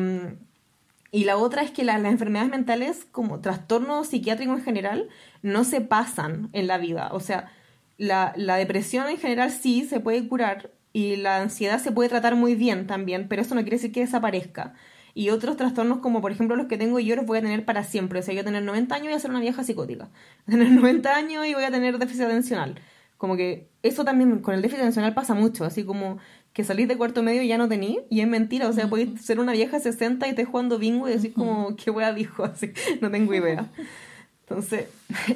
[1.11, 5.09] y la otra es que las enfermedades mentales, como trastornos psiquiátricos en general,
[5.41, 7.09] no se pasan en la vida.
[7.11, 7.51] O sea,
[7.97, 12.35] la, la depresión en general sí se puede curar, y la ansiedad se puede tratar
[12.35, 14.73] muy bien también, pero eso no quiere decir que desaparezca.
[15.13, 17.83] Y otros trastornos como por ejemplo los que tengo yo los voy a tener para
[17.83, 18.19] siempre.
[18.19, 20.09] O sea, yo voy a tener 90 años y voy a ser una vieja psicótica.
[20.47, 22.79] Voy a tener 90 años y voy a tener déficit atencional.
[23.17, 25.65] Como que eso también con el déficit atencional pasa mucho.
[25.65, 26.17] Así como
[26.53, 27.99] que salís de cuarto medio y ya no tení.
[28.09, 28.67] Y es mentira.
[28.67, 31.75] O sea, podéis ser una vieja de 60 y estés jugando bingo y decís como,
[31.75, 32.43] qué wea dijo.
[32.45, 32.71] Así,
[33.01, 33.69] no tengo idea.
[34.47, 34.87] Entonces,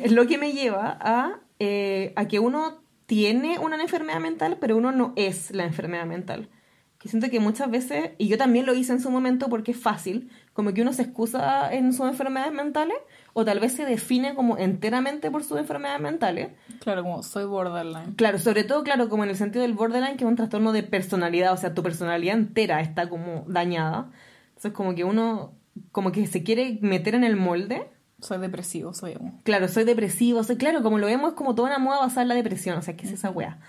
[0.03, 4.78] es lo que me lleva a, eh, a que uno tiene una enfermedad mental, pero
[4.78, 6.49] uno no es la enfermedad mental.
[6.97, 9.78] Que siento que muchas veces, y yo también lo hice en su momento porque es
[9.78, 12.97] fácil, como que uno se excusa en sus enfermedades mentales,
[13.34, 16.49] o tal vez se define como enteramente por sus enfermedades mentales.
[16.80, 18.16] Claro, como soy borderline.
[18.16, 20.84] Claro, sobre todo, claro, como en el sentido del borderline, que es un trastorno de
[20.84, 24.10] personalidad, o sea, tu personalidad entera está como dañada.
[24.47, 25.53] Entonces, como que uno,
[25.91, 27.88] como que se quiere meter en el molde
[28.26, 29.39] soy depresivo, soy emo.
[29.43, 32.30] Claro, soy depresivo, soy, claro, como lo vemos es como toda una moda basada en
[32.30, 33.59] la depresión, o sea, ¿qué es esa wea?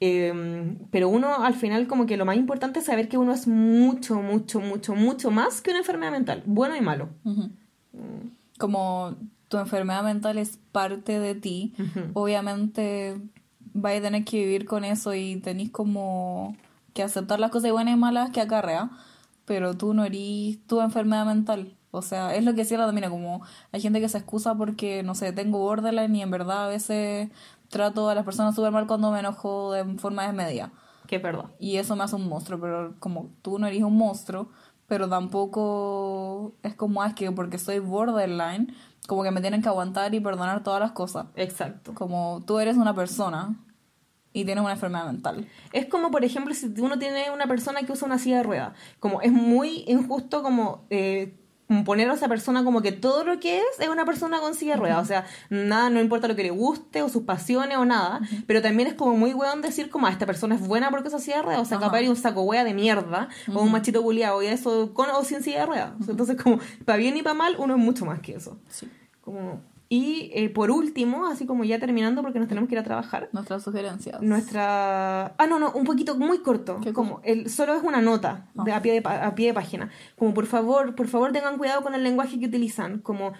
[0.00, 3.46] Em, pero uno al final como que lo más importante es saber que uno es
[3.46, 7.10] mucho, mucho, mucho, mucho más que una enfermedad mental, bueno y malo.
[8.58, 9.16] Como
[9.48, 11.74] tu enfermedad mental es parte de ti,
[12.14, 13.20] obviamente
[13.72, 16.56] vais a tener que vivir con eso y tenéis como
[16.94, 18.90] que aceptar las cosas buenas y malas que acarrea,
[19.44, 21.76] pero tú no eres tu enfermedad mental.
[21.90, 25.02] O sea, es lo que decía la Domina, como hay gente que se excusa porque,
[25.02, 27.30] no sé, tengo borderline y en verdad a veces
[27.68, 30.72] trato a las personas súper mal cuando me enojo de forma desmedida.
[31.06, 31.46] Qué verdad.
[31.58, 34.48] Y eso me hace un monstruo, pero como tú no eres un monstruo,
[34.86, 38.74] pero tampoco es como, ah, es que porque soy borderline,
[39.06, 41.26] como que me tienen que aguantar y perdonar todas las cosas.
[41.34, 41.94] Exacto.
[41.94, 43.56] Como tú eres una persona
[44.32, 45.48] y tienes una enfermedad mental.
[45.72, 48.76] Es como, por ejemplo, si uno tiene una persona que usa una silla de ruedas.
[49.00, 51.36] Como es muy injusto como eh,
[51.84, 54.74] poner a esa persona como que todo lo que es es una persona con silla
[54.74, 55.02] de ruedas.
[55.02, 58.20] O sea, nada, no importa lo que le guste o sus pasiones o nada.
[58.46, 61.08] Pero también es como muy weón decir como, a ah, esta persona es buena porque
[61.08, 61.62] es silla de ruedas.
[61.62, 64.92] O sea, capaz de un saco wea de mierda o un machito buleado y eso
[64.94, 65.92] con o sin silla de ruedas.
[66.08, 68.58] Entonces, como, para bien y para mal, uno es mucho más que eso.
[68.68, 68.90] Sí.
[69.20, 69.60] Como,
[69.92, 73.28] y eh, por último, así como ya terminando porque nos tenemos que ir a trabajar.
[73.32, 74.22] Nuestras sugerencias.
[74.22, 75.34] Nuestra...
[75.36, 76.78] Ah, no, no, un poquito muy corto.
[76.94, 79.90] Como el, solo es una nota de, a, pie de, a pie de página.
[80.16, 83.00] Como por favor, por favor tengan cuidado con el lenguaje que utilizan.
[83.00, 83.32] Como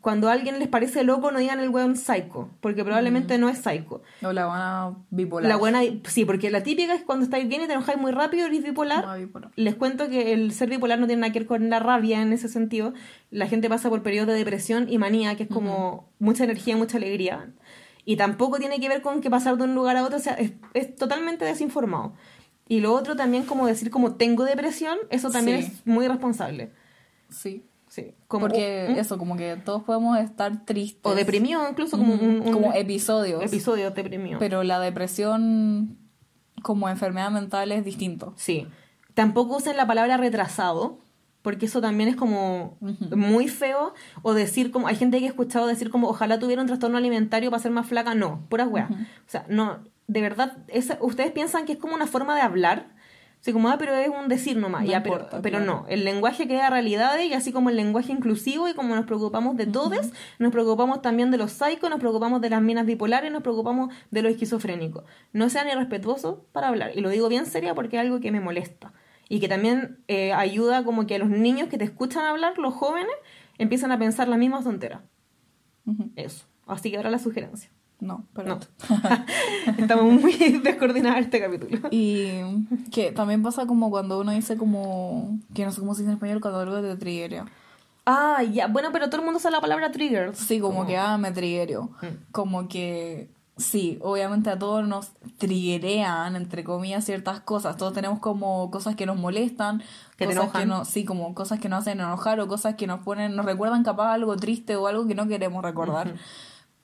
[0.00, 3.40] cuando a alguien les parece loco, no digan el weón psycho, porque probablemente mm.
[3.40, 4.02] no es psycho.
[4.22, 5.48] O la buena bipolar.
[5.48, 8.46] La buena, sí, porque la típica es cuando estáis bien y te enojáis muy rápido,
[8.46, 9.18] eres bipolar.
[9.18, 9.50] bipolar.
[9.56, 12.32] Les cuento que el ser bipolar no tiene nada que ver con la rabia en
[12.32, 12.94] ese sentido.
[13.30, 16.96] La gente pasa por periodos de depresión y manía, que es como mucha energía mucha
[16.96, 17.50] alegría.
[18.04, 20.34] Y tampoco tiene que ver con que pasar de un lugar a otro, o sea,
[20.74, 22.14] es, totalmente desinformado.
[22.66, 26.72] Y lo otro también como decir como tengo depresión, eso también es muy irresponsable.
[27.28, 27.67] Sí.
[28.26, 31.00] Como, Porque eso, como que todos podemos estar tristes.
[31.02, 33.42] O deprimidos, incluso como un, Como episodios.
[33.42, 34.38] Episodios deprimidos.
[34.38, 35.96] Pero la depresión
[36.62, 38.34] como enfermedad mental es distinto.
[38.36, 38.66] Sí.
[39.14, 40.98] Tampoco usen la palabra retrasado,
[41.42, 42.76] porque eso también es como
[43.16, 43.94] muy feo.
[44.22, 47.50] O decir como, hay gente que he escuchado decir como, ojalá tuviera un trastorno alimentario
[47.50, 48.14] para ser más flaca.
[48.14, 48.90] No, puras weas.
[48.90, 48.94] O
[49.26, 50.58] sea, no, de verdad,
[51.00, 52.88] ustedes piensan que es como una forma de hablar.
[53.40, 56.70] Sí, como, ah, pero es un decir nomás, ya, pero, pero no, el lenguaje crea
[56.70, 60.10] realidades y así como el lenguaje inclusivo y como nos preocupamos de todos,
[60.40, 64.22] nos preocupamos también de los psicos, nos preocupamos de las minas bipolares, nos preocupamos de
[64.22, 65.04] los esquizofrénicos.
[65.32, 68.40] No sean irrespetuosos para hablar, y lo digo bien seria porque es algo que me
[68.40, 68.92] molesta
[69.28, 72.74] y que también eh, ayuda como que a los niños que te escuchan hablar, los
[72.74, 73.12] jóvenes,
[73.58, 75.04] empiezan a pensar la misma tontera.
[76.16, 76.46] Eso.
[76.66, 77.70] Así que ahora la sugerencia.
[78.00, 78.58] No, pero
[79.78, 80.32] Estamos muy
[80.62, 81.88] descoordinados este capítulo.
[81.90, 82.30] Y
[82.92, 85.38] que también pasa como cuando uno dice como...
[85.54, 87.46] Que no sé cómo se dice en español cuando algo te triggeria.
[88.06, 88.68] Ah, ya.
[88.68, 90.34] Bueno, pero todo el mundo usa la palabra trigger.
[90.34, 91.90] Sí, como, que, ah, me triggerio.
[92.00, 92.32] Mm.
[92.32, 93.28] Como que
[93.58, 97.76] sí, obviamente a todos nos triggerean, entre comillas, ciertas cosas.
[97.76, 99.82] Todos tenemos como cosas que nos molestan,
[100.16, 103.00] que cosas que no, sí, como cosas que nos hacen enojar o cosas que nos
[103.00, 106.14] ponen, nos recuerdan capaz algo triste o algo que no queremos recordar.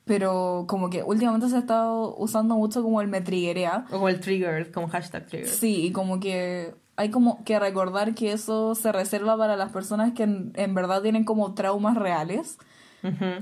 [0.05, 3.87] Pero como que últimamente se ha estado usando mucho como el me triggerea.
[3.89, 5.49] O como el trigger, como hashtag trigger.
[5.49, 10.13] Sí, y como que hay como que recordar que eso se reserva para las personas
[10.13, 12.59] que en verdad tienen como traumas reales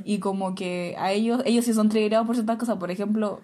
[0.04, 3.40] y como que a ellos, ellos sí son triggerados por ciertas cosas, por ejemplo,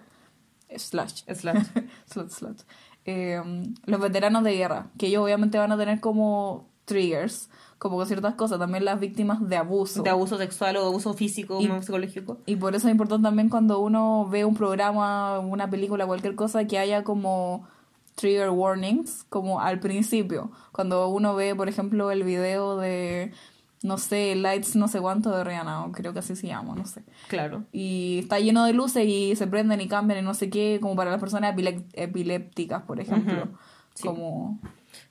[0.75, 1.23] slash.
[1.33, 1.67] Slash.
[2.07, 2.63] slash,
[3.05, 8.07] em, los veteranos de guerra, que ellos obviamente van a tener como triggers, como con
[8.07, 10.03] ciertas cosas, también las víctimas de abuso.
[10.03, 12.39] De abuso sexual o de abuso físico o psicológico.
[12.47, 16.65] Y por eso es importante también cuando uno ve un programa, una película, cualquier cosa,
[16.67, 17.69] que haya como
[18.17, 20.51] trigger warnings, como al principio.
[20.73, 23.33] Cuando uno ve, por ejemplo, el video de
[23.83, 27.05] no sé, Lights no sé cuánto de Rihanna, creo que así se llama, no sé.
[27.29, 27.63] Claro.
[27.73, 30.97] Y está lleno de luces y se prenden y cambian y no sé qué, como
[30.97, 31.55] para las personas
[31.93, 33.49] epilépticas, por ejemplo.
[34.03, 34.59] Como...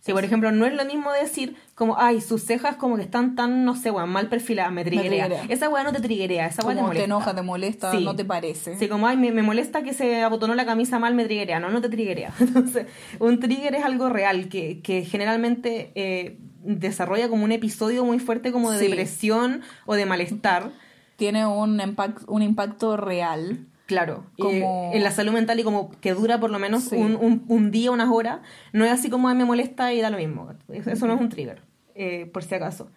[0.07, 3.35] Sí, por ejemplo, no es lo mismo decir como, ay, sus cejas como que están
[3.35, 5.43] tan, no sé, weón, mal perfiladas, me triguea.
[5.49, 6.99] Esa weá no te triguea, esa weá te molesta.
[6.99, 8.77] te enoja, te molesta, no te parece.
[8.77, 11.59] Sí, como, ay, me, molesta que se abotonó la camisa mal, me triguea.
[11.59, 12.33] No, no te triguea.
[12.39, 12.87] Entonces,
[13.19, 15.91] un trigger es algo real que, que generalmente...
[15.95, 20.71] Eh, desarrolla como un episodio muy fuerte como de depresión o de malestar.
[21.15, 23.67] Tiene un, impact, un impacto real.
[23.87, 24.91] Claro, como...
[24.93, 28.09] en la salud mental y como que dura por lo menos un, un, día, unas
[28.09, 28.41] horas.
[28.73, 30.49] No es así como me molesta y da lo mismo.
[30.67, 31.61] Eso no es un trigger,
[31.95, 32.91] eh, por si acaso.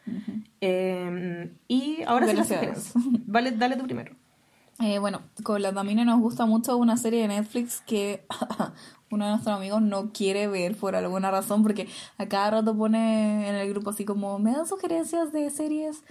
[0.60, 2.92] Em, y ahora sí las
[3.26, 4.16] Vale, dale tú primero.
[4.80, 8.24] Eh, bueno, con la Tamina nos gusta mucho una serie de Netflix que
[9.10, 11.86] uno de nuestros amigos no quiere ver por alguna razón, porque
[12.18, 16.02] a cada rato pone en el grupo así como, me dan sugerencias de series.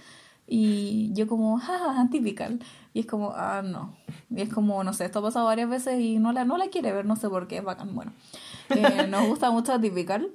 [0.52, 2.58] Y yo como, jaja, typical.
[2.92, 3.96] Y es como, ah, no.
[4.30, 6.68] Y es como, no sé, esto ha pasado varias veces y no la, no la
[6.68, 7.94] quiere ver, no sé por qué, es bacán.
[7.94, 8.12] Bueno,
[8.70, 10.32] eh, nos gusta mucho typical.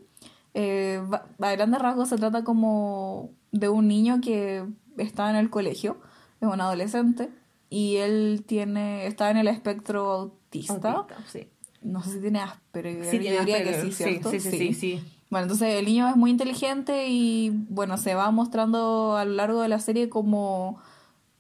[0.54, 1.02] Eh,
[1.40, 4.66] a grandes rasgos se trata como de un niño que
[4.98, 5.98] está en el colegio,
[6.40, 7.30] es un adolescente,
[7.70, 11.06] y él tiene, está en el espectro autista.
[11.28, 11.50] sí
[11.86, 14.32] no sé si tiene Asperger, sí, yo diría que sí, ¿cierto?
[14.32, 19.16] Sí, sí, sí, Bueno, entonces el niño es muy inteligente y bueno, se va mostrando
[19.16, 20.80] a lo largo de la serie cómo,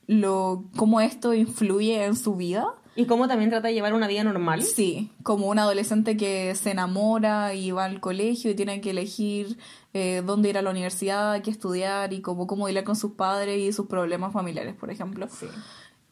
[0.07, 2.65] lo, cómo esto influye en su vida.
[2.97, 4.63] Y cómo también trata de llevar una vida normal.
[4.63, 9.57] Sí, como un adolescente que se enamora y va al colegio y tiene que elegir
[9.93, 13.59] eh, dónde ir a la universidad, qué estudiar y cómo, cómo lidiar con sus padres
[13.59, 15.27] y sus problemas familiares, por ejemplo.
[15.29, 15.47] Sí.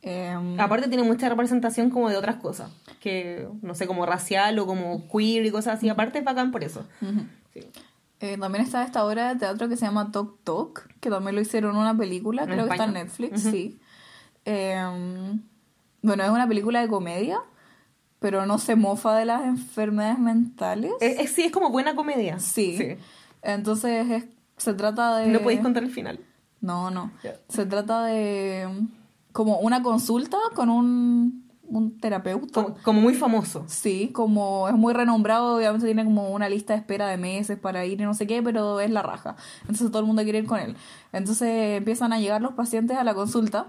[0.01, 2.69] Em, Aparte tiene mucha representación como de otras cosas,
[2.99, 5.87] que no sé, como racial o como queer y cosas así.
[5.87, 6.85] Aparte es bacán por eso.
[8.19, 11.41] Eh, también está esta obra de teatro que se llama Talk Talk, que también lo
[11.41, 13.79] hicieron en una película, creo que está en Netflix, sí.
[14.45, 15.41] Em,
[16.01, 17.41] bueno, es una película de comedia,
[18.19, 20.91] pero no se mofa de las enfermedades mentales.
[21.01, 22.39] Es, sí, es como buena comedia.
[22.39, 22.97] Sí.
[23.41, 24.25] Entonces
[24.57, 25.27] se trata de...
[25.27, 26.19] ¿No podéis contar el final?
[26.61, 27.11] No, no.
[27.49, 28.69] Se trata de
[29.33, 31.42] como una consulta con un,
[31.77, 32.73] un terapeuta.
[32.83, 33.63] Como, muy famoso.
[33.67, 37.85] Sí, como es muy renombrado, obviamente tiene como una lista de espera de meses para
[37.85, 39.35] ir y no sé qué, pero es la raja.
[39.61, 40.75] Entonces todo el mundo quiere ir con él.
[41.11, 43.67] Entonces empiezan a llegar los pacientes a la consulta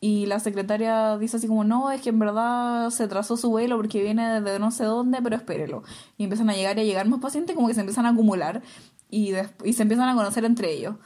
[0.00, 3.76] y la secretaria dice así como, no, es que en verdad se trazó su vuelo
[3.76, 5.82] porque viene desde no sé dónde, pero espérelo.
[6.18, 8.60] Y empiezan a llegar y a llegar más pacientes, como que se empiezan a acumular
[9.10, 9.32] y,
[9.64, 10.96] y se empiezan a conocer entre ellos.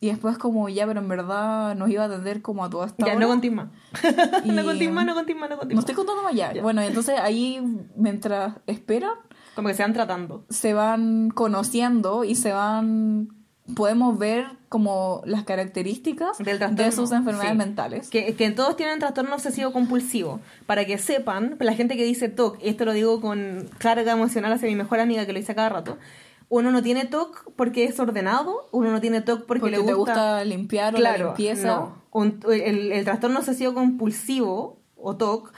[0.00, 3.06] Y después como, ya, pero en verdad nos iba a atender como a toda esta
[3.06, 3.70] Ya, no contima.
[4.44, 5.74] no contima, no contima, no contima.
[5.74, 6.52] No estoy contando más ya.
[6.60, 7.60] Bueno, entonces ahí,
[7.96, 9.14] mientras esperan...
[9.54, 10.44] Como que se van tratando.
[10.50, 13.28] Se van conociendo y se van
[13.74, 18.08] podemos ver como las características de sus enfermedades mentales.
[18.10, 20.40] Que, que, todos tienen trastorno obsesivo compulsivo.
[20.66, 24.52] Para que sepan, la gente que dice TOC, y esto lo digo con carga emocional
[24.52, 25.98] hacia mi mejor amiga que lo dice cada rato,
[26.48, 30.94] uno no tiene TOC porque es ordenado, uno no tiene TOC porque, le gusta, limpiar
[30.94, 31.88] o la limpieza.
[32.14, 35.52] el, el trastorno obsesivo compulsivo o TOC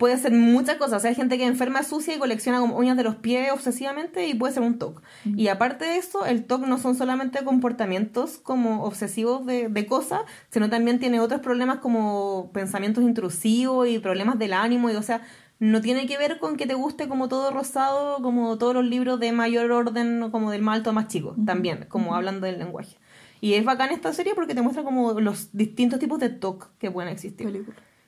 [0.00, 0.94] puede ser muchas cosas.
[0.94, 4.26] O sea, hay gente que enferma sucia y colecciona como uñas de los pies obsesivamente
[4.26, 5.02] y puede ser un TOC.
[5.36, 10.22] Y aparte de eso, el TOC no son solamente comportamientos como obsesivos de, de cosas,
[10.48, 14.88] sino también tiene otros problemas como pensamientos intrusivos y problemas del ánimo.
[14.88, 15.20] Y, o sea,
[15.60, 19.20] no tiene que ver con que te guste como todo rosado, como todos los libros
[19.20, 22.96] de mayor orden, como del malto más chico, también, como hablando del lenguaje.
[23.42, 26.90] Y es bacán esta serie porque te muestra como los distintos tipos de TOC que
[26.90, 27.66] pueden existir.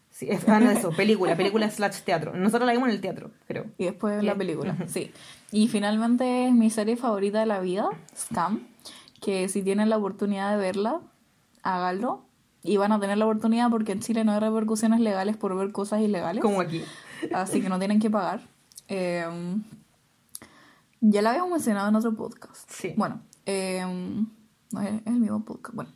[0.09, 2.35] Sí, es ah, eso, película, película slash teatro.
[2.35, 3.67] Nosotros la vimos en el teatro, creo.
[3.77, 5.11] Y después la película, sí.
[5.51, 8.67] Y finalmente es mi serie favorita de la vida, Scam,
[9.21, 11.01] que si tienen la oportunidad de verla,
[11.63, 12.25] háganlo.
[12.65, 15.73] Y van a tener la oportunidad porque en Chile no hay repercusiones legales por ver
[15.73, 16.41] cosas ilegales.
[16.41, 16.83] Como aquí.
[17.33, 18.41] Así que no tienen que pagar.
[18.89, 19.27] Eh,
[21.01, 22.71] ya la habíamos mencionado en otro podcast.
[22.71, 22.95] Sí.
[22.97, 23.85] Bueno, eh,
[24.73, 25.75] no es el mismo podcast.
[25.75, 25.91] Bueno,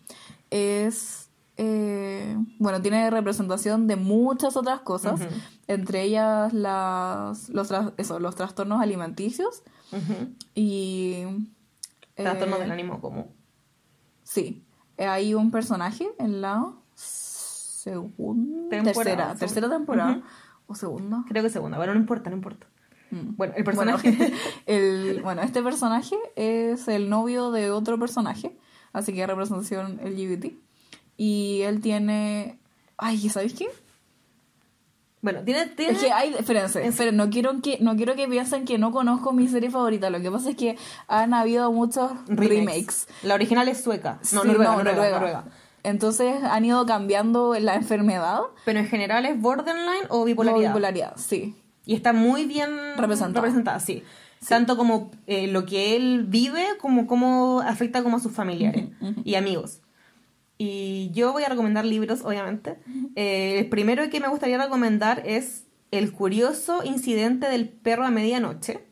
[0.50, 1.26] es
[1.58, 5.20] eh, bueno, tiene representación de muchas otras cosas,
[5.66, 9.62] entre ellas las, los, eso, los trastornos alimenticios
[10.54, 11.24] y...
[12.14, 13.26] Trastornos del ánimo común.
[14.22, 14.64] Sí,
[14.98, 20.22] hay un personaje en la segunda, tercera, tercera temporada
[20.66, 21.24] o segunda.
[21.28, 22.66] Creo que segunda, bueno, no importa, no importa.
[23.10, 23.36] Mm.
[23.36, 24.10] Bueno, el personaje.
[24.10, 24.36] Bueno,
[24.66, 28.56] el, bueno, este personaje es el novio de otro personaje,
[28.92, 30.52] así que representación LGBT.
[31.16, 32.58] Y él tiene.
[32.96, 33.68] Ay, ¿sabes qué?
[35.22, 35.92] Bueno, tiene, tiene...
[35.94, 39.32] Es que hay, espérense, espérense, no quiero que, no quiero que piensen que no conozco
[39.32, 40.08] mi serie favorita.
[40.08, 40.76] Lo que pasa es que
[41.08, 43.08] han habido muchos remakes.
[43.24, 44.20] La original es sueca.
[44.32, 45.44] No, Noruega, Noruega,
[45.86, 48.40] Entonces han ido cambiando la enfermedad.
[48.64, 50.70] Pero en general es borderline o bipolaridad.
[50.70, 51.54] bipolaridad, sí.
[51.84, 54.02] Y está muy bien representada, sí.
[54.48, 58.88] Tanto como eh, lo que él vive, como cómo afecta como a sus familiares
[59.22, 59.80] y amigos.
[60.58, 62.78] Y yo voy a recomendar libros, obviamente.
[63.14, 68.84] Eh, el primero que me gustaría recomendar es El curioso incidente del perro a medianoche,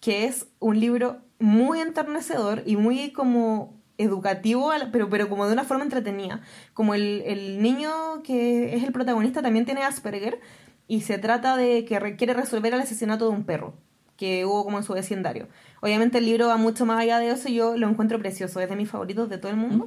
[0.00, 5.64] que es un libro muy enternecedor y muy como educativo, pero, pero como de una
[5.64, 6.40] forma entretenida.
[6.74, 7.90] Como el, el niño
[8.24, 10.40] que es el protagonista también tiene Asperger
[10.86, 13.74] y se trata de que quiere resolver el asesinato de un perro
[14.16, 15.48] que hubo como en su vecindario.
[15.80, 18.68] Obviamente el libro va mucho más allá de eso y yo lo encuentro precioso, es
[18.68, 19.86] de mis favoritos de todo el mundo.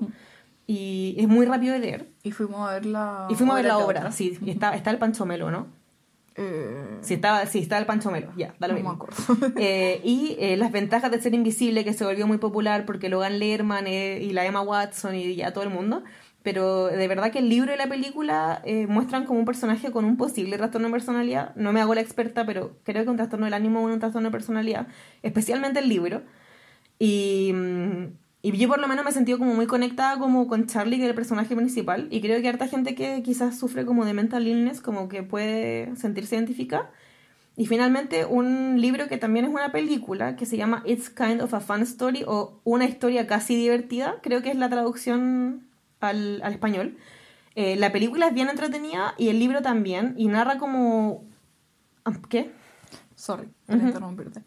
[0.65, 2.07] Y es muy rápido de leer.
[2.23, 4.39] Y fuimos a ver la Y fuimos a ver la obra, sí.
[4.41, 5.67] Y está, está el Pancho Melo, ¿no?
[6.35, 6.99] Eh...
[7.01, 8.97] Sí, está, sí, está el Pancho Melo, ya, dale no
[9.57, 13.39] eh, y eh, las ventajas de ser invisible, que se volvió muy popular porque Logan
[13.39, 16.03] Lerman eh, y la Emma Watson y ya todo el mundo.
[16.41, 20.17] Pero de verdad que el libro y la película muestran como un personaje con un
[20.17, 21.55] posible trastorno de personalidad.
[21.55, 24.27] No me hago la experta, pero creo que un trastorno del ánimo o un trastorno
[24.27, 24.87] de personalidad,
[25.21, 26.21] especialmente el libro.
[26.99, 28.07] Y mm,
[28.45, 31.03] y yo por lo menos me he sentido como muy conectada como con Charlie, que
[31.03, 34.45] es el personaje principal, y creo que harta gente que quizás sufre como de mental
[34.45, 36.91] illness, como que puede sentirse identificada.
[37.55, 41.53] Y finalmente un libro que también es una película, que se llama It's Kind of
[41.53, 45.65] a Fun Story, o Una historia casi divertida, creo que es la traducción
[46.01, 46.97] al, al español.
[47.55, 51.23] Eh, la película es bien entretenida y el libro también, y narra como...
[52.27, 52.51] ¿Qué?
[53.15, 54.41] Sorry, por interrumpirte.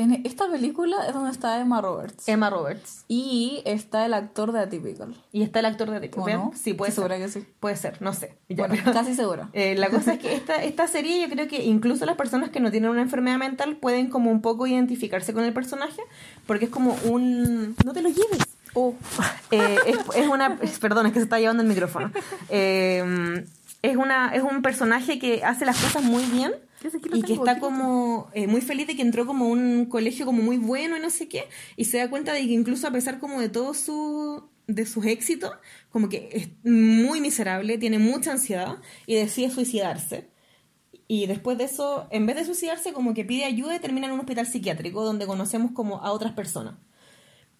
[0.00, 2.28] En esta película es donde está Emma Roberts.
[2.28, 3.04] Emma Roberts.
[3.08, 5.14] Y está el actor de Atypical.
[5.32, 6.32] Y está el actor de Atypical.
[6.32, 6.52] No?
[6.54, 7.08] Sí, puede ser.
[7.08, 7.46] que sí?
[7.60, 8.36] Puede ser, no sé.
[8.50, 9.48] bueno, casi segura.
[9.52, 12.60] Eh, la cosa es que esta, esta serie yo creo que incluso las personas que
[12.60, 16.00] no tienen una enfermedad mental pueden como un poco identificarse con el personaje
[16.46, 17.74] porque es como un...
[17.84, 18.38] No te lo lleves.
[18.74, 18.94] Oh.
[19.50, 20.58] Eh, es, es, una...
[20.80, 22.10] Perdón, es que se está llevando el micrófono.
[22.48, 23.44] Eh,
[23.90, 26.52] es, una, es un personaje que hace las cosas muy bien
[27.12, 30.56] y que está como eh, muy feliz de que entró como un colegio como muy
[30.56, 31.44] bueno y no sé qué,
[31.76, 35.06] y se da cuenta de que incluso a pesar como de todo su de sus
[35.06, 35.52] éxitos,
[35.90, 40.28] como que es muy miserable, tiene mucha ansiedad y decide suicidarse.
[41.08, 44.14] Y después de eso, en vez de suicidarse, como que pide ayuda y termina en
[44.14, 46.74] un hospital psiquiátrico donde conocemos como a otras personas.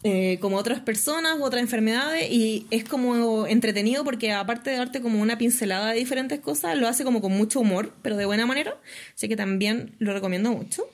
[0.08, 5.00] Eh, como otras personas u otras enfermedades y es como entretenido porque aparte de darte
[5.00, 8.46] como una pincelada de diferentes cosas, lo hace como con mucho humor, pero de buena
[8.46, 8.76] manera,
[9.16, 10.88] así que también lo recomiendo mucho.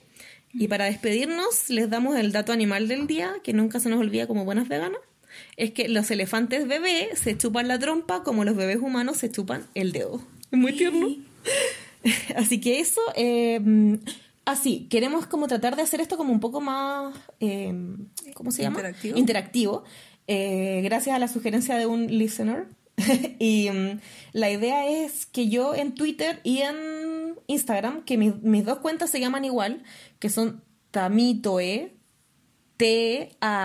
[0.51, 4.25] Y para despedirnos les damos el dato animal del día, que nunca se nos olvida
[4.25, 4.99] como buenas veganas,
[5.57, 9.67] es que los elefantes bebés se chupan la trompa como los bebés humanos se chupan
[9.75, 10.23] el dedo.
[10.51, 11.17] Es muy tierno.
[12.35, 13.61] Así que eso, eh,
[14.45, 18.61] así, ah, queremos como tratar de hacer esto como un poco más, em, ¿cómo se
[18.61, 18.79] llama?
[18.79, 19.17] Interactivo.
[19.17, 19.83] Interactivo.
[20.27, 22.67] eh, gracias a la sugerencia de un listener.
[23.39, 23.99] y mm,
[24.33, 29.19] la idea es que yo en Twitter y en Instagram, que mis dos cuentas se
[29.19, 29.83] llaman igual,
[30.19, 31.97] que son Tamitoe,
[32.77, 33.59] T-A-M-I-T-T-O-E,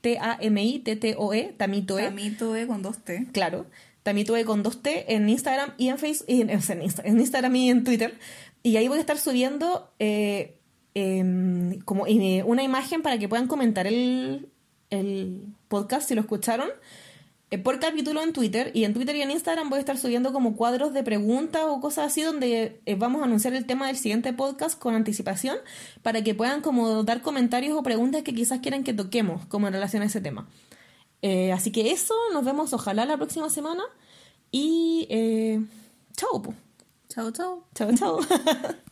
[0.00, 2.02] T-A-M-I-T-T-O-E, Tamitoe.
[2.02, 3.26] Tamitoe con dos T.
[3.32, 3.66] Claro.
[4.02, 8.18] Tamitoe con dos T en Instagram y en Facebook, en, en, Instagram y en Twitter.
[8.62, 10.58] Y ahí voy a estar subiendo eh,
[10.94, 14.48] em, como una imagen para que puedan comentar el,
[14.90, 16.68] el podcast si lo escucharon
[17.52, 20.32] eh, por capítulo en Twitter y en Twitter y en Instagram voy a estar subiendo
[20.32, 23.96] como cuadros de preguntas o cosas así donde eh, vamos a anunciar el tema del
[23.96, 25.56] siguiente podcast con anticipación
[26.02, 29.72] para que puedan como dar comentarios o preguntas que quizás quieran que toquemos como en
[29.72, 30.46] relación a ese tema.
[31.22, 33.84] Eh, así que eso, nos vemos ojalá la próxima semana
[34.50, 35.06] y
[36.16, 36.42] chao.
[37.08, 37.64] Chao, chao.
[37.74, 38.20] Chao, chao.